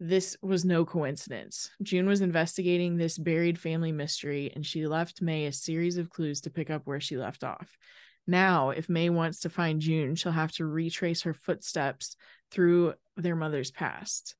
[0.00, 1.70] This was no coincidence.
[1.82, 6.40] June was investigating this buried family mystery and she left May a series of clues
[6.42, 7.76] to pick up where she left off.
[8.26, 12.16] Now, if May wants to find June, she'll have to retrace her footsteps
[12.50, 14.34] through their mother's past.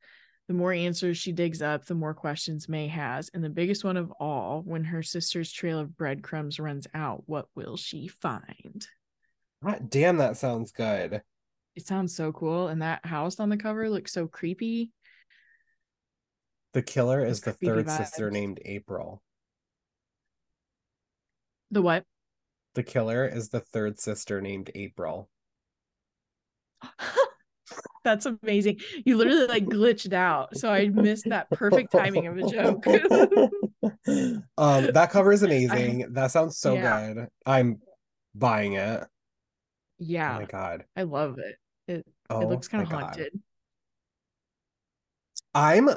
[0.49, 3.31] The more answers she digs up, the more questions May has.
[3.33, 7.47] And the biggest one of all, when her sister's trail of breadcrumbs runs out, what
[7.55, 8.87] will she find?
[9.62, 11.23] God damn, that sounds good.
[11.77, 12.69] It sounds so cool.
[12.69, 14.93] And that house on the cover looks so creepy.
[16.74, 19.22] The killer is the creepy third sister named April.
[21.70, 22.04] The what?
[22.74, 25.28] The killer is the third sister named April.
[28.04, 28.80] That's amazing.
[29.04, 30.56] You literally like glitched out.
[30.56, 32.87] So I missed that perfect timing of a joke.
[34.58, 36.12] um, that cover is amazing.
[36.12, 37.14] that sounds so Yeah.
[37.14, 37.28] good.
[37.46, 37.80] I'm
[38.34, 39.04] buying it.
[39.98, 40.37] Yeah.
[40.37, 40.84] Oh my god.
[40.96, 41.56] I love it.
[41.87, 43.04] It Oh, it looks kind of my God.
[43.04, 43.40] haunted.
[45.54, 45.88] I'm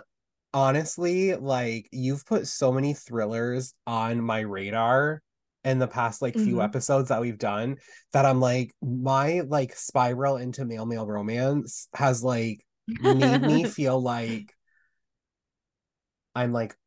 [0.58, 5.22] honestly like you've put so many thrillers on my radar
[5.63, 6.63] in the past like few Mhm.
[6.63, 7.78] episodes that we've done
[8.12, 12.65] that I'm like my like spiral into male male romance has like
[13.00, 14.52] made me feel like
[16.36, 16.78] I'm like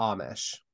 [0.00, 0.64] Amish.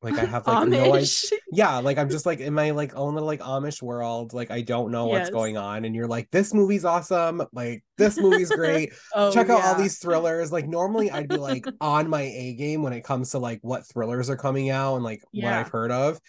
[0.00, 1.08] Like I have like no idea.
[1.52, 4.32] Yeah, like I'm just like in my like own little like Amish world.
[4.32, 7.42] Like I don't know what's going on, and you're like, this movie's awesome.
[7.52, 8.92] Like this movie's great.
[9.14, 10.52] Oh, Check out all these thrillers.
[10.52, 13.88] Like normally I'd be like on my A game when it comes to like what
[13.88, 16.20] thrillers are coming out and like what I've heard of.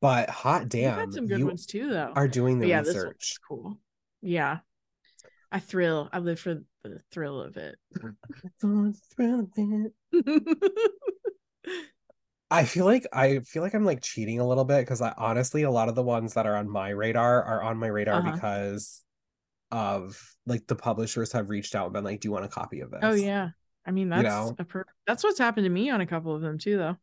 [0.00, 2.12] But hot damn, You've had some good you ones too, though.
[2.14, 3.34] are doing the yeah, research.
[3.46, 3.78] cool.
[4.22, 4.58] Yeah,
[5.52, 6.08] I thrill.
[6.10, 7.76] I live for the thrill of it.
[12.50, 15.62] I feel like I feel like I'm like cheating a little bit because I honestly
[15.62, 18.32] a lot of the ones that are on my radar are on my radar Uh-huh.
[18.32, 19.02] because
[19.70, 22.80] of like the publishers have reached out and been like, "Do you want a copy
[22.80, 23.50] of this?" oh yeah,
[23.86, 24.56] I mean that's know?
[24.58, 26.96] a per- that's what's happened to me on a couple of them too, though.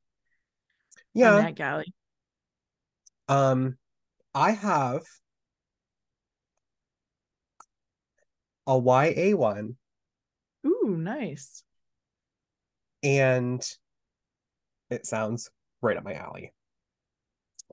[1.13, 1.31] yeah.
[1.37, 1.93] that galley.
[3.29, 3.77] Um,
[4.35, 5.03] I have
[8.67, 9.77] a YA one,
[10.65, 11.63] Ooh, nice.
[13.03, 13.61] and
[14.89, 15.49] it sounds
[15.81, 16.53] right up my alley.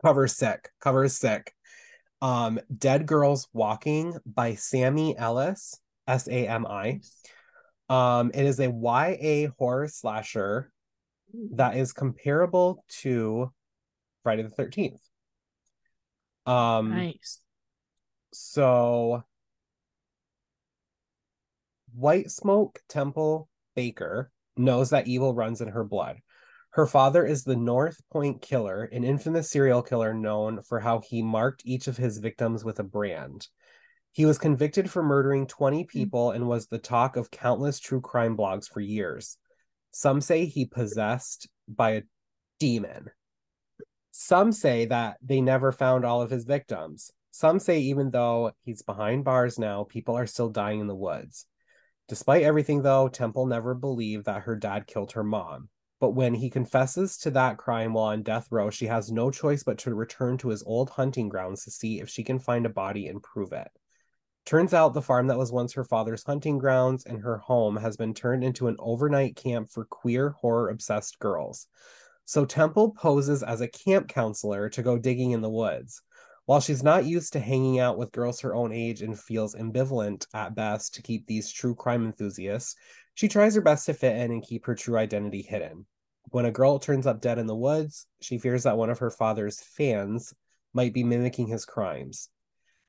[0.03, 0.71] Cover sick.
[0.81, 1.53] Cover is sick.
[2.21, 7.01] Um, Dead Girls Walking by Sami Ellis, S A M I.
[7.89, 10.73] Um, it is a YA horror slasher
[11.53, 13.53] that is comparable to
[14.23, 15.01] Friday the 13th.
[16.47, 17.41] Um, nice.
[18.33, 19.25] so
[21.95, 26.19] White Smoke Temple Baker knows that evil runs in her blood.
[26.75, 31.22] Her father is the North Point Killer, an infamous serial killer known for how he
[31.22, 33.47] marked each of his victims with a brand.
[34.11, 35.89] He was convicted for murdering 20 mm.
[35.89, 39.39] people and was the talk of countless true crime blogs for years.
[39.93, 42.03] Some say he possessed by a
[42.59, 43.11] demon.
[44.11, 47.12] Some say that they never found all of his victims.
[47.31, 51.47] Some say even though he's behind bars now, people are still dying in the woods.
[52.09, 55.68] Despite everything, though, Temple never believed that her dad killed her mom.
[56.01, 59.63] But when he confesses to that crime while on death row, she has no choice
[59.63, 62.71] but to return to his old hunting grounds to see if she can find a
[62.71, 63.71] body and prove it.
[64.45, 67.97] Turns out the farm that was once her father's hunting grounds and her home has
[67.97, 71.67] been turned into an overnight camp for queer, horror obsessed girls.
[72.27, 76.03] So Temple poses as a camp counselor to go digging in the woods.
[76.47, 80.27] While she's not used to hanging out with girls her own age and feels ambivalent
[80.35, 82.77] at best to keep these true crime enthusiasts,
[83.15, 85.87] she tries her best to fit in and keep her true identity hidden.
[86.31, 89.11] When a girl turns up dead in the woods, she fears that one of her
[89.11, 90.35] father's fans
[90.73, 92.29] might be mimicking his crimes.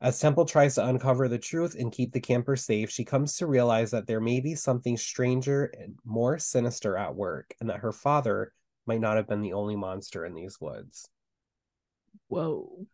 [0.02, 3.48] As Temple tries to uncover the truth and keep the camper safe, she comes to
[3.48, 7.92] realize that there may be something stranger and more sinister at work, and that her
[7.92, 8.52] father
[8.86, 11.08] might not have been the only monster in these woods.
[12.28, 12.86] Whoa.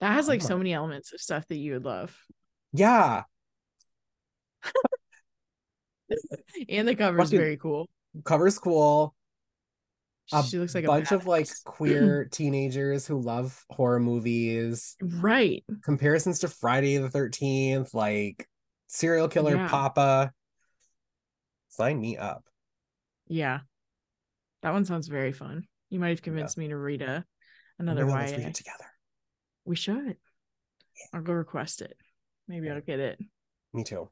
[0.00, 2.16] That has like so many elements of stuff that you would love.
[2.72, 3.24] Yeah.
[6.68, 7.88] and the cover is very cool.
[8.24, 9.14] Cover's cool.
[10.32, 14.96] A she looks like a bunch of like queer teenagers who love horror movies.
[15.00, 15.64] right.
[15.84, 18.48] Comparisons to Friday the 13th, like
[18.88, 19.68] serial killer Yeah.
[19.68, 20.32] Papa.
[21.68, 22.44] Sign me up.
[23.28, 23.60] Yeah.
[24.62, 25.64] That one sounds very fun.
[25.90, 27.24] You might have convinced me to read a
[27.78, 28.86] another God, let's read together.
[29.64, 30.16] We should.
[31.12, 31.96] I'll go request it.
[32.48, 33.20] Maybe I'll get it.
[33.72, 34.08] Me too.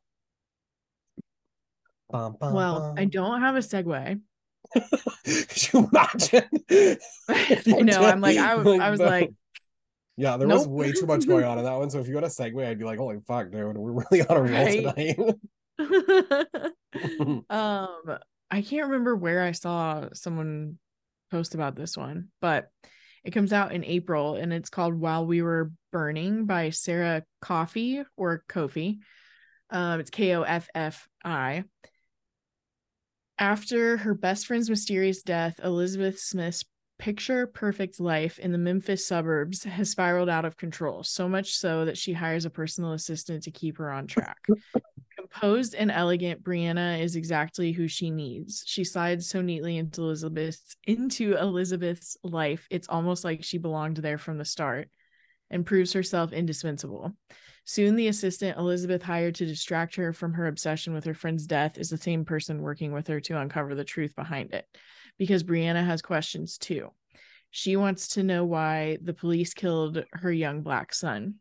[2.14, 4.20] Bum, bum, well, I don't have a segue.
[4.72, 6.48] Could you imagine?
[7.28, 8.04] I know.
[8.04, 9.06] I'm like, I was no.
[9.06, 9.32] like,
[10.16, 11.90] yeah, there was way too much going on in that one.
[11.90, 14.36] So if you got a segue, I'd be like, holy fuck, dude, we're really on
[14.36, 15.16] a roll Right.
[15.76, 16.72] tonight.
[17.50, 20.78] um, I can't remember where I saw someone
[21.32, 22.68] post about this one, but
[23.24, 28.04] it comes out in April and it's called While We Were Burning by Sara Coffey
[28.16, 28.98] or Koffi.
[29.70, 31.64] Um, it's K O F F I.
[33.38, 36.64] After her best friend's mysterious death, Elizabeth Smith's
[36.98, 41.84] picture perfect life in the Memphis suburbs has spiraled out of control, so much so
[41.84, 44.38] that she hires a personal assistant to keep her on track.
[45.16, 48.62] Composed and elegant, Brianna is exactly who she needs.
[48.66, 52.66] She slides so neatly into Elizabeth's into Elizabeth's life.
[52.70, 54.88] It's almost like she belonged there from the start
[55.50, 57.12] and proves herself indispensable.
[57.64, 61.78] Soon, the assistant Elizabeth hired to distract her from her obsession with her friend's death
[61.78, 64.66] is the same person working with her to uncover the truth behind it.
[65.18, 66.90] Because Brianna has questions too.
[67.50, 71.36] She wants to know why the police killed her young black son,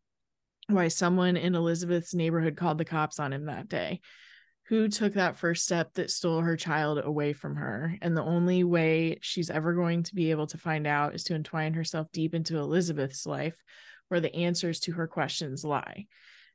[0.68, 4.00] why someone in Elizabeth's neighborhood called the cops on him that day,
[4.68, 7.98] who took that first step that stole her child away from her.
[8.02, 11.36] And the only way she's ever going to be able to find out is to
[11.36, 13.58] entwine herself deep into Elizabeth's life,
[14.14, 16.05] where the answers to her questions lie.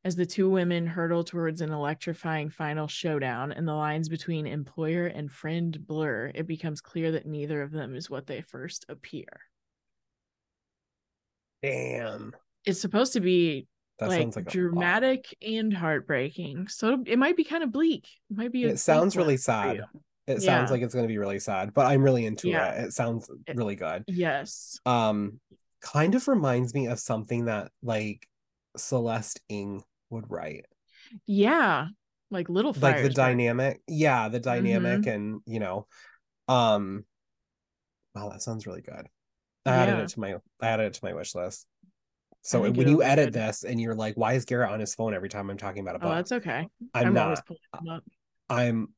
[0.05, 5.07] As the two women hurtle towards an electrifying final showdown and the lines between employer
[5.07, 9.41] and friend blur, it becomes clear that neither of them is what they first appear.
[11.65, 12.33] Damn.
[12.65, 13.67] It's supposed to be
[13.99, 16.69] That like, like dramatic and heartbreaking.
[16.69, 18.07] So it might be kind of bleak.
[18.31, 18.63] It might be.
[18.63, 19.81] It sounds really sad.
[20.29, 20.59] It Yeah.
[20.59, 22.71] sounds like it's going to be really sad, but I'm really into Yeah.
[22.75, 22.85] it.
[22.85, 24.05] It sounds really good.
[24.07, 24.79] Yes.
[24.87, 25.41] Um,
[25.81, 28.27] kind of reminds me of something that like
[28.77, 30.67] Celeste Ng would write.
[31.27, 31.87] Yeah.
[32.31, 33.15] Like little like the fires burning.
[33.15, 35.09] dynamic yeah the dynamic Mm-hmm.
[35.11, 35.87] and you know
[36.47, 37.05] um
[38.15, 39.07] wow that sounds really good
[39.65, 41.67] i added it to my i added it to my wish list
[42.43, 43.33] so when you edit good.
[43.33, 45.95] this and you're like why is garrett on his phone every time i'm talking about
[45.95, 46.69] a Oh, book that's okay.
[46.93, 48.05] i'm, always not pulling them up.
[48.51, 48.89] i'm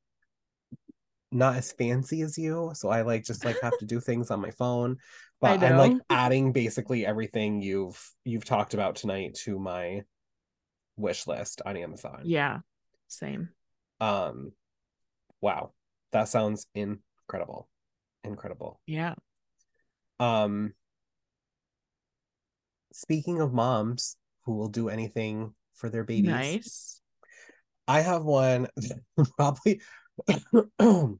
[1.30, 4.40] not as fancy as you so i like just like have to do things on
[4.40, 4.96] my phone
[5.40, 10.02] but i'm like adding basically everything you've you've talked about tonight to my
[10.96, 12.58] wish list on amazon Yeah.
[13.08, 13.48] Same.
[14.00, 14.52] um
[15.40, 15.72] wow
[16.12, 17.68] that sounds incredible
[18.24, 19.14] incredible Yeah.
[20.18, 20.74] um
[22.92, 27.00] speaking of moms who will do anything for their babies Nice.
[27.88, 28.68] I have one
[29.36, 29.80] probably
[30.78, 31.18] probably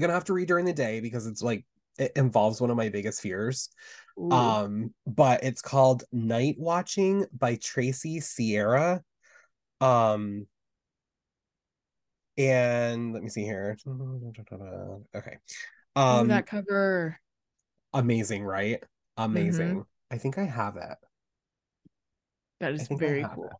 [0.00, 1.64] gonna have to read during the day because it's like
[1.98, 3.68] it involves one of my biggest fears.
[4.18, 4.30] Ooh.
[4.32, 9.02] Um, but it's called Nightwatching by Tracy Sierra.
[9.80, 10.46] Um,
[12.38, 13.76] and let me see here.
[15.14, 15.36] Okay.
[15.98, 17.18] Ooh, Um, that cover.
[17.92, 18.82] amazing, right?
[19.16, 19.84] Amazing.
[20.10, 20.96] I think I have it.
[22.60, 23.50] That is very cool.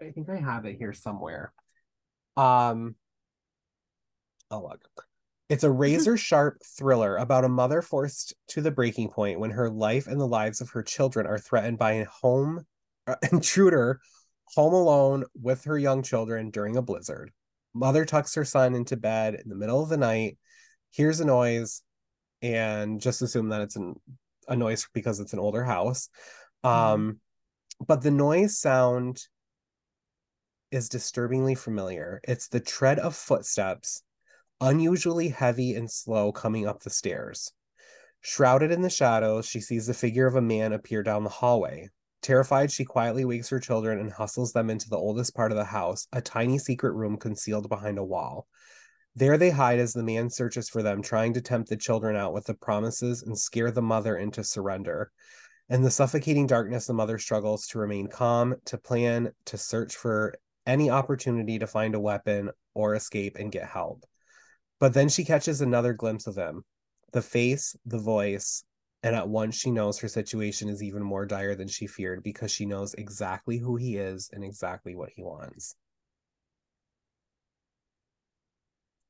[0.00, 0.06] it.
[0.08, 1.52] I think I have it here somewhere.
[2.36, 2.94] Um,
[4.50, 5.07] oh look.
[5.48, 9.70] It's a razor sharp thriller about a mother forced to the breaking point when her
[9.70, 12.66] life and the lives of her children are threatened by a home
[13.06, 14.00] uh, intruder
[14.54, 17.30] home alone with her young children during a blizzard.
[17.74, 20.38] Mother tucks her son into bed in the middle of the night,
[20.90, 21.82] hears a noise,
[22.42, 23.94] and just assume that it's an,
[24.48, 26.08] a noise because it's an older house.
[26.64, 27.20] Um,
[27.86, 29.22] but the noise sound
[30.70, 32.20] is disturbingly familiar.
[32.24, 34.02] It's the tread of footsteps,
[34.60, 37.52] unusually heavy and slow coming up the stairs.
[38.20, 41.88] Shrouded in the shadows, she sees the figure of a man appear down the hallway.
[42.20, 45.64] Terrified, she quietly wakes her children and hustles them into the oldest part of the
[45.64, 48.48] house, a tiny secret room concealed behind a wall.
[49.14, 52.32] There they hide as the man searches for them, trying to tempt the children out
[52.32, 55.12] with the promises and scare the mother into surrender.
[55.68, 60.34] In the suffocating darkness, the mother struggles to remain calm, to plan, to search for
[60.66, 64.04] any opportunity to find a weapon or escape and get help.
[64.80, 66.64] But then she catches another glimpse of him
[67.12, 68.64] the face, the voice,
[69.02, 72.50] and at once she knows her situation is even more dire than she feared because
[72.52, 75.74] she knows exactly who he is and exactly what he wants.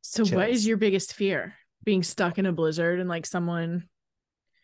[0.03, 1.55] So, what is your biggest fear?
[1.85, 3.89] Being stuck in a blizzard and like someone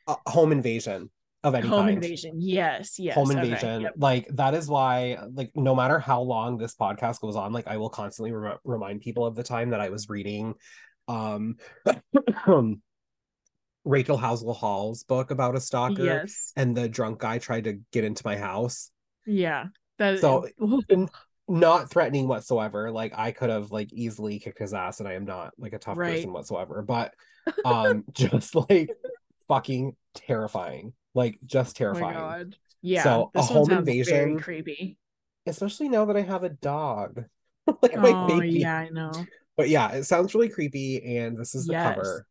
[0.06, 1.10] Uh, home invasion
[1.42, 2.02] of any home kind.
[2.02, 2.34] invasion?
[2.38, 3.14] Yes, yes.
[3.14, 3.94] home okay, invasion yep.
[3.98, 7.76] like that is why like no matter how long this podcast goes on like i
[7.76, 10.54] will constantly rem- remind people of the time that i was reading
[11.08, 11.56] um
[13.84, 16.52] rachel Howzell hall's book about a stalker Yes.
[16.56, 18.90] and the drunk guy tried to get into my house
[19.26, 19.66] Yeah.
[19.98, 20.48] That So,
[21.46, 25.26] not threatening whatsoever like i could have like easily kicked his ass and i am
[25.26, 26.14] not like a tough Right.
[26.16, 27.12] person whatsoever but
[27.66, 28.88] um just like
[29.48, 32.56] fucking terrifying like just Oh my terrifying god.
[32.80, 33.02] Yeah.
[33.02, 34.98] So, a home invasion- creepy.
[35.46, 37.24] especially now that I have a dog.
[37.82, 38.58] like my Oh baby.
[38.60, 39.12] yeah, I know.
[39.56, 41.84] But yeah, it sounds really creepy, and this is the Yes.
[41.84, 42.26] cover.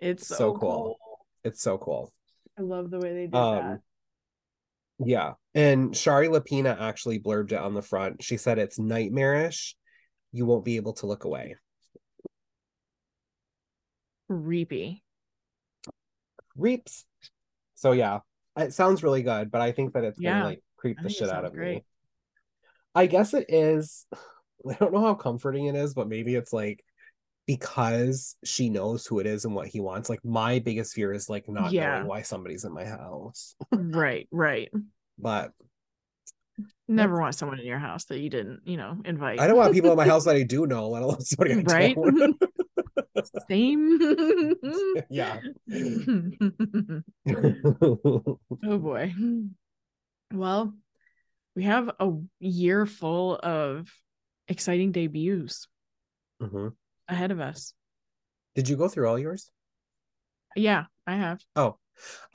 [0.00, 0.58] It's So so, cool.
[0.60, 0.98] cool.
[1.44, 2.12] It's so cool.
[2.58, 3.80] I love the way they did Um,
[4.98, 8.22] yeah, and Shari Lapena actually blurbed it on the front.
[8.22, 9.76] She said it's nightmarish.
[10.32, 11.56] You won't be able to look away.
[14.28, 14.34] that.
[14.34, 15.02] Creepy.
[16.56, 17.04] Reaps.
[17.74, 18.20] So yeah,
[18.56, 21.28] it sounds really good, but I think that it's Yeah, gonna like creep the shit
[21.28, 21.84] out of me.
[22.94, 24.06] I guess it is.
[24.68, 26.84] I don't know how comforting it is, but maybe it's like
[27.46, 30.08] because she knows who it is and what he wants.
[30.10, 31.94] Like my biggest fear is like not Yeah.
[31.96, 33.54] knowing why somebody's in my house.
[33.72, 34.70] right, right.
[35.18, 35.52] But
[36.88, 39.40] Never want someone in your house that you didn't, you know, invite.
[39.40, 41.62] I don't want people in my house that I do know, let alone somebody I
[41.62, 41.94] right?
[41.94, 42.36] don't.
[43.48, 44.54] Same.
[45.10, 45.40] yeah.
[48.64, 49.12] oh boy.
[50.32, 50.74] Well,
[51.54, 53.92] we have a year full of
[54.48, 55.66] exciting debuts
[56.40, 56.74] Mhm.
[57.08, 57.72] ahead of us.
[58.54, 59.50] Did you go through all yours?
[60.54, 61.40] Yeah, I have.
[61.54, 61.78] Oh,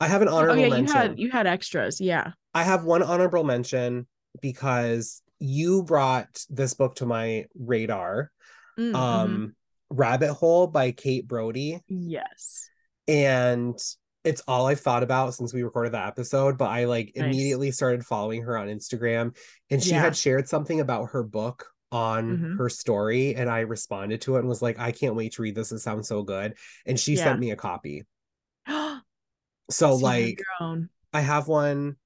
[0.00, 0.50] I have an honorable.
[0.50, 0.96] Oh honorable yeah, you mention.
[0.96, 2.00] had you had extras.
[2.00, 2.32] Yeah.
[2.54, 4.06] I have one honorable mention
[4.40, 8.30] because you brought this book to my radar.
[8.78, 8.94] Mm, mhm.
[8.94, 9.56] Um,
[9.90, 11.80] Rabbit Hole by Kate Brody.
[11.88, 12.68] yes.
[13.08, 13.76] and
[14.22, 16.56] it's all I've thought about since we recorded that episode.
[16.56, 17.24] But I like Nice.
[17.26, 19.36] immediately started following her on Instagram,
[19.70, 20.02] and she Yeah.
[20.02, 22.58] had shared something about her book on Mhm.
[22.58, 25.54] her story, and I responded to it and was like, "I can't wait to read
[25.54, 25.70] this.
[25.70, 26.54] It sounds so good."
[26.86, 27.24] And she Yeah.
[27.24, 28.04] sent me a copy.
[28.66, 29.02] so
[29.70, 30.40] So like.
[31.14, 31.96] I have one.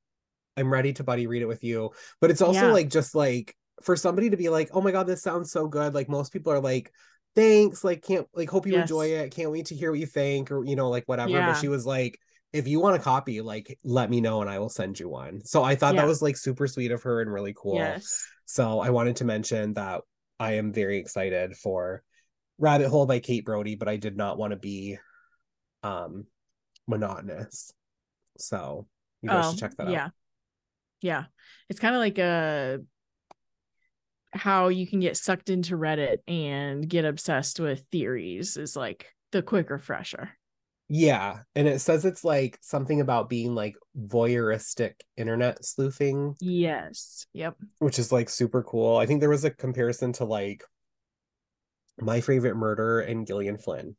[0.57, 1.93] I'm ready to buddy read it with you.
[2.21, 2.73] But it's also Yeah.
[2.73, 5.95] like just like for somebody to be like, "Oh my god, this sounds so good."
[5.95, 6.93] Like most people are like.
[7.37, 8.83] Thanks, like can't like hope you Yes.
[8.85, 9.31] enjoy it.
[9.31, 11.33] Can't wait to hear what you think, or you know, like whatever.
[11.33, 11.53] Yeah.
[11.53, 12.19] But she was like,
[12.53, 15.45] if you want a copy, like let me know and I will send you one.
[15.45, 16.03] So I thought Yeah.
[16.03, 17.75] that was like super sweet of her and really cool.
[17.77, 18.27] Yes.
[18.47, 20.03] So I wanted to mention that
[20.39, 22.03] I am very excited for
[22.59, 24.99] Rabbit Hole by Kate Brody, but I did not want to be
[25.83, 26.27] um
[26.87, 27.73] monotonous.
[28.39, 28.87] So
[29.23, 30.05] you guys should Oh, check that yeah.
[30.05, 30.11] out.
[31.03, 31.19] Yeah.
[31.19, 31.25] Yeah.
[31.69, 32.79] It's kind of like a
[34.33, 39.43] how you can get sucked into Reddit and get obsessed with theories is like the
[39.43, 40.31] quick refresher.
[40.89, 47.27] Yeah, and it says it's like something about being like voyeuristic internet sleuthing, Yes.
[47.33, 47.57] Yep.
[47.81, 48.97] which is like super cool.
[48.97, 50.63] I think there was a comparison to like
[52.01, 53.97] My Favorite Murder and Gillian Flynn.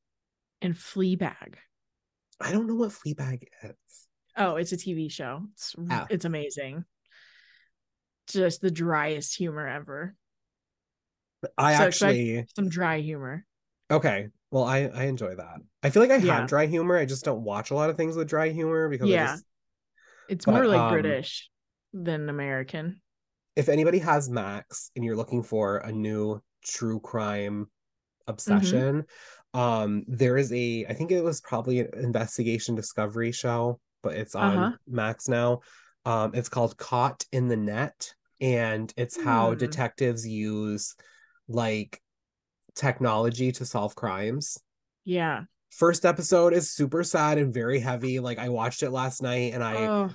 [0.61, 1.55] And Fleabag.
[2.39, 3.75] I don't know what Fleabag is.
[4.37, 5.41] Oh, it's a TV show.
[5.53, 6.05] It's Oh.
[6.09, 6.85] it's amazing.
[8.27, 10.15] Just the driest humor ever.
[11.57, 13.45] I So actually Some dry humor.
[13.91, 14.29] okay.
[14.51, 15.61] Well, I I enjoy that.
[15.83, 16.33] I feel like I Yeah.
[16.35, 16.97] have dry humor.
[16.97, 19.17] I just don't watch a lot of things with dry humor because Yeah.
[19.17, 19.45] just
[20.27, 21.49] It's But, more like um, British
[21.93, 23.01] than American.
[23.55, 27.67] if anybody has Max and you're looking for a new true crime
[28.27, 29.05] obsession,
[29.53, 34.35] um, there is a I think it was probably an investigation discovery show, but it's
[34.35, 34.77] on Uh-huh.
[34.87, 35.61] Max now.
[36.05, 39.55] Um, it's called Caught in the Net, and it's how Hmm.
[39.55, 40.95] detectives use
[41.47, 42.01] like
[42.77, 44.57] technology to solve crimes.
[45.03, 45.43] Yeah.
[45.71, 48.19] First episode is super sad and very heavy.
[48.19, 50.09] Like I watched it last night and I oh,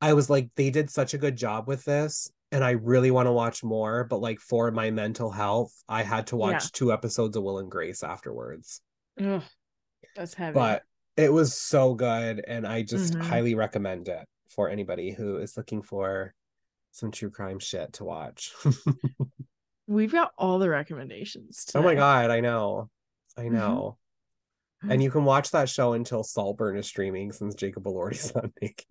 [0.00, 3.26] I was like, they did such a good job with this, and I really want
[3.26, 4.04] to watch more.
[4.04, 6.68] But like for my mental health, I had to watch Yeah.
[6.72, 8.80] two episodes of Will and Grace afterwards.
[9.20, 9.42] ugh,
[10.14, 10.54] that's heavy.
[10.54, 10.82] But
[11.16, 13.22] it was so good, and I just Mhm.
[13.22, 16.32] highly recommend it for anybody who is looking for
[16.92, 18.54] some true crime shit to watch.
[19.88, 21.64] We've got all the recommendations.
[21.74, 22.90] oh my god, I know,
[23.36, 23.52] I Mhm.
[23.52, 23.98] know.
[24.88, 28.84] And you can watch that show until Saltburn is streaming since Jacob Elordi's not it.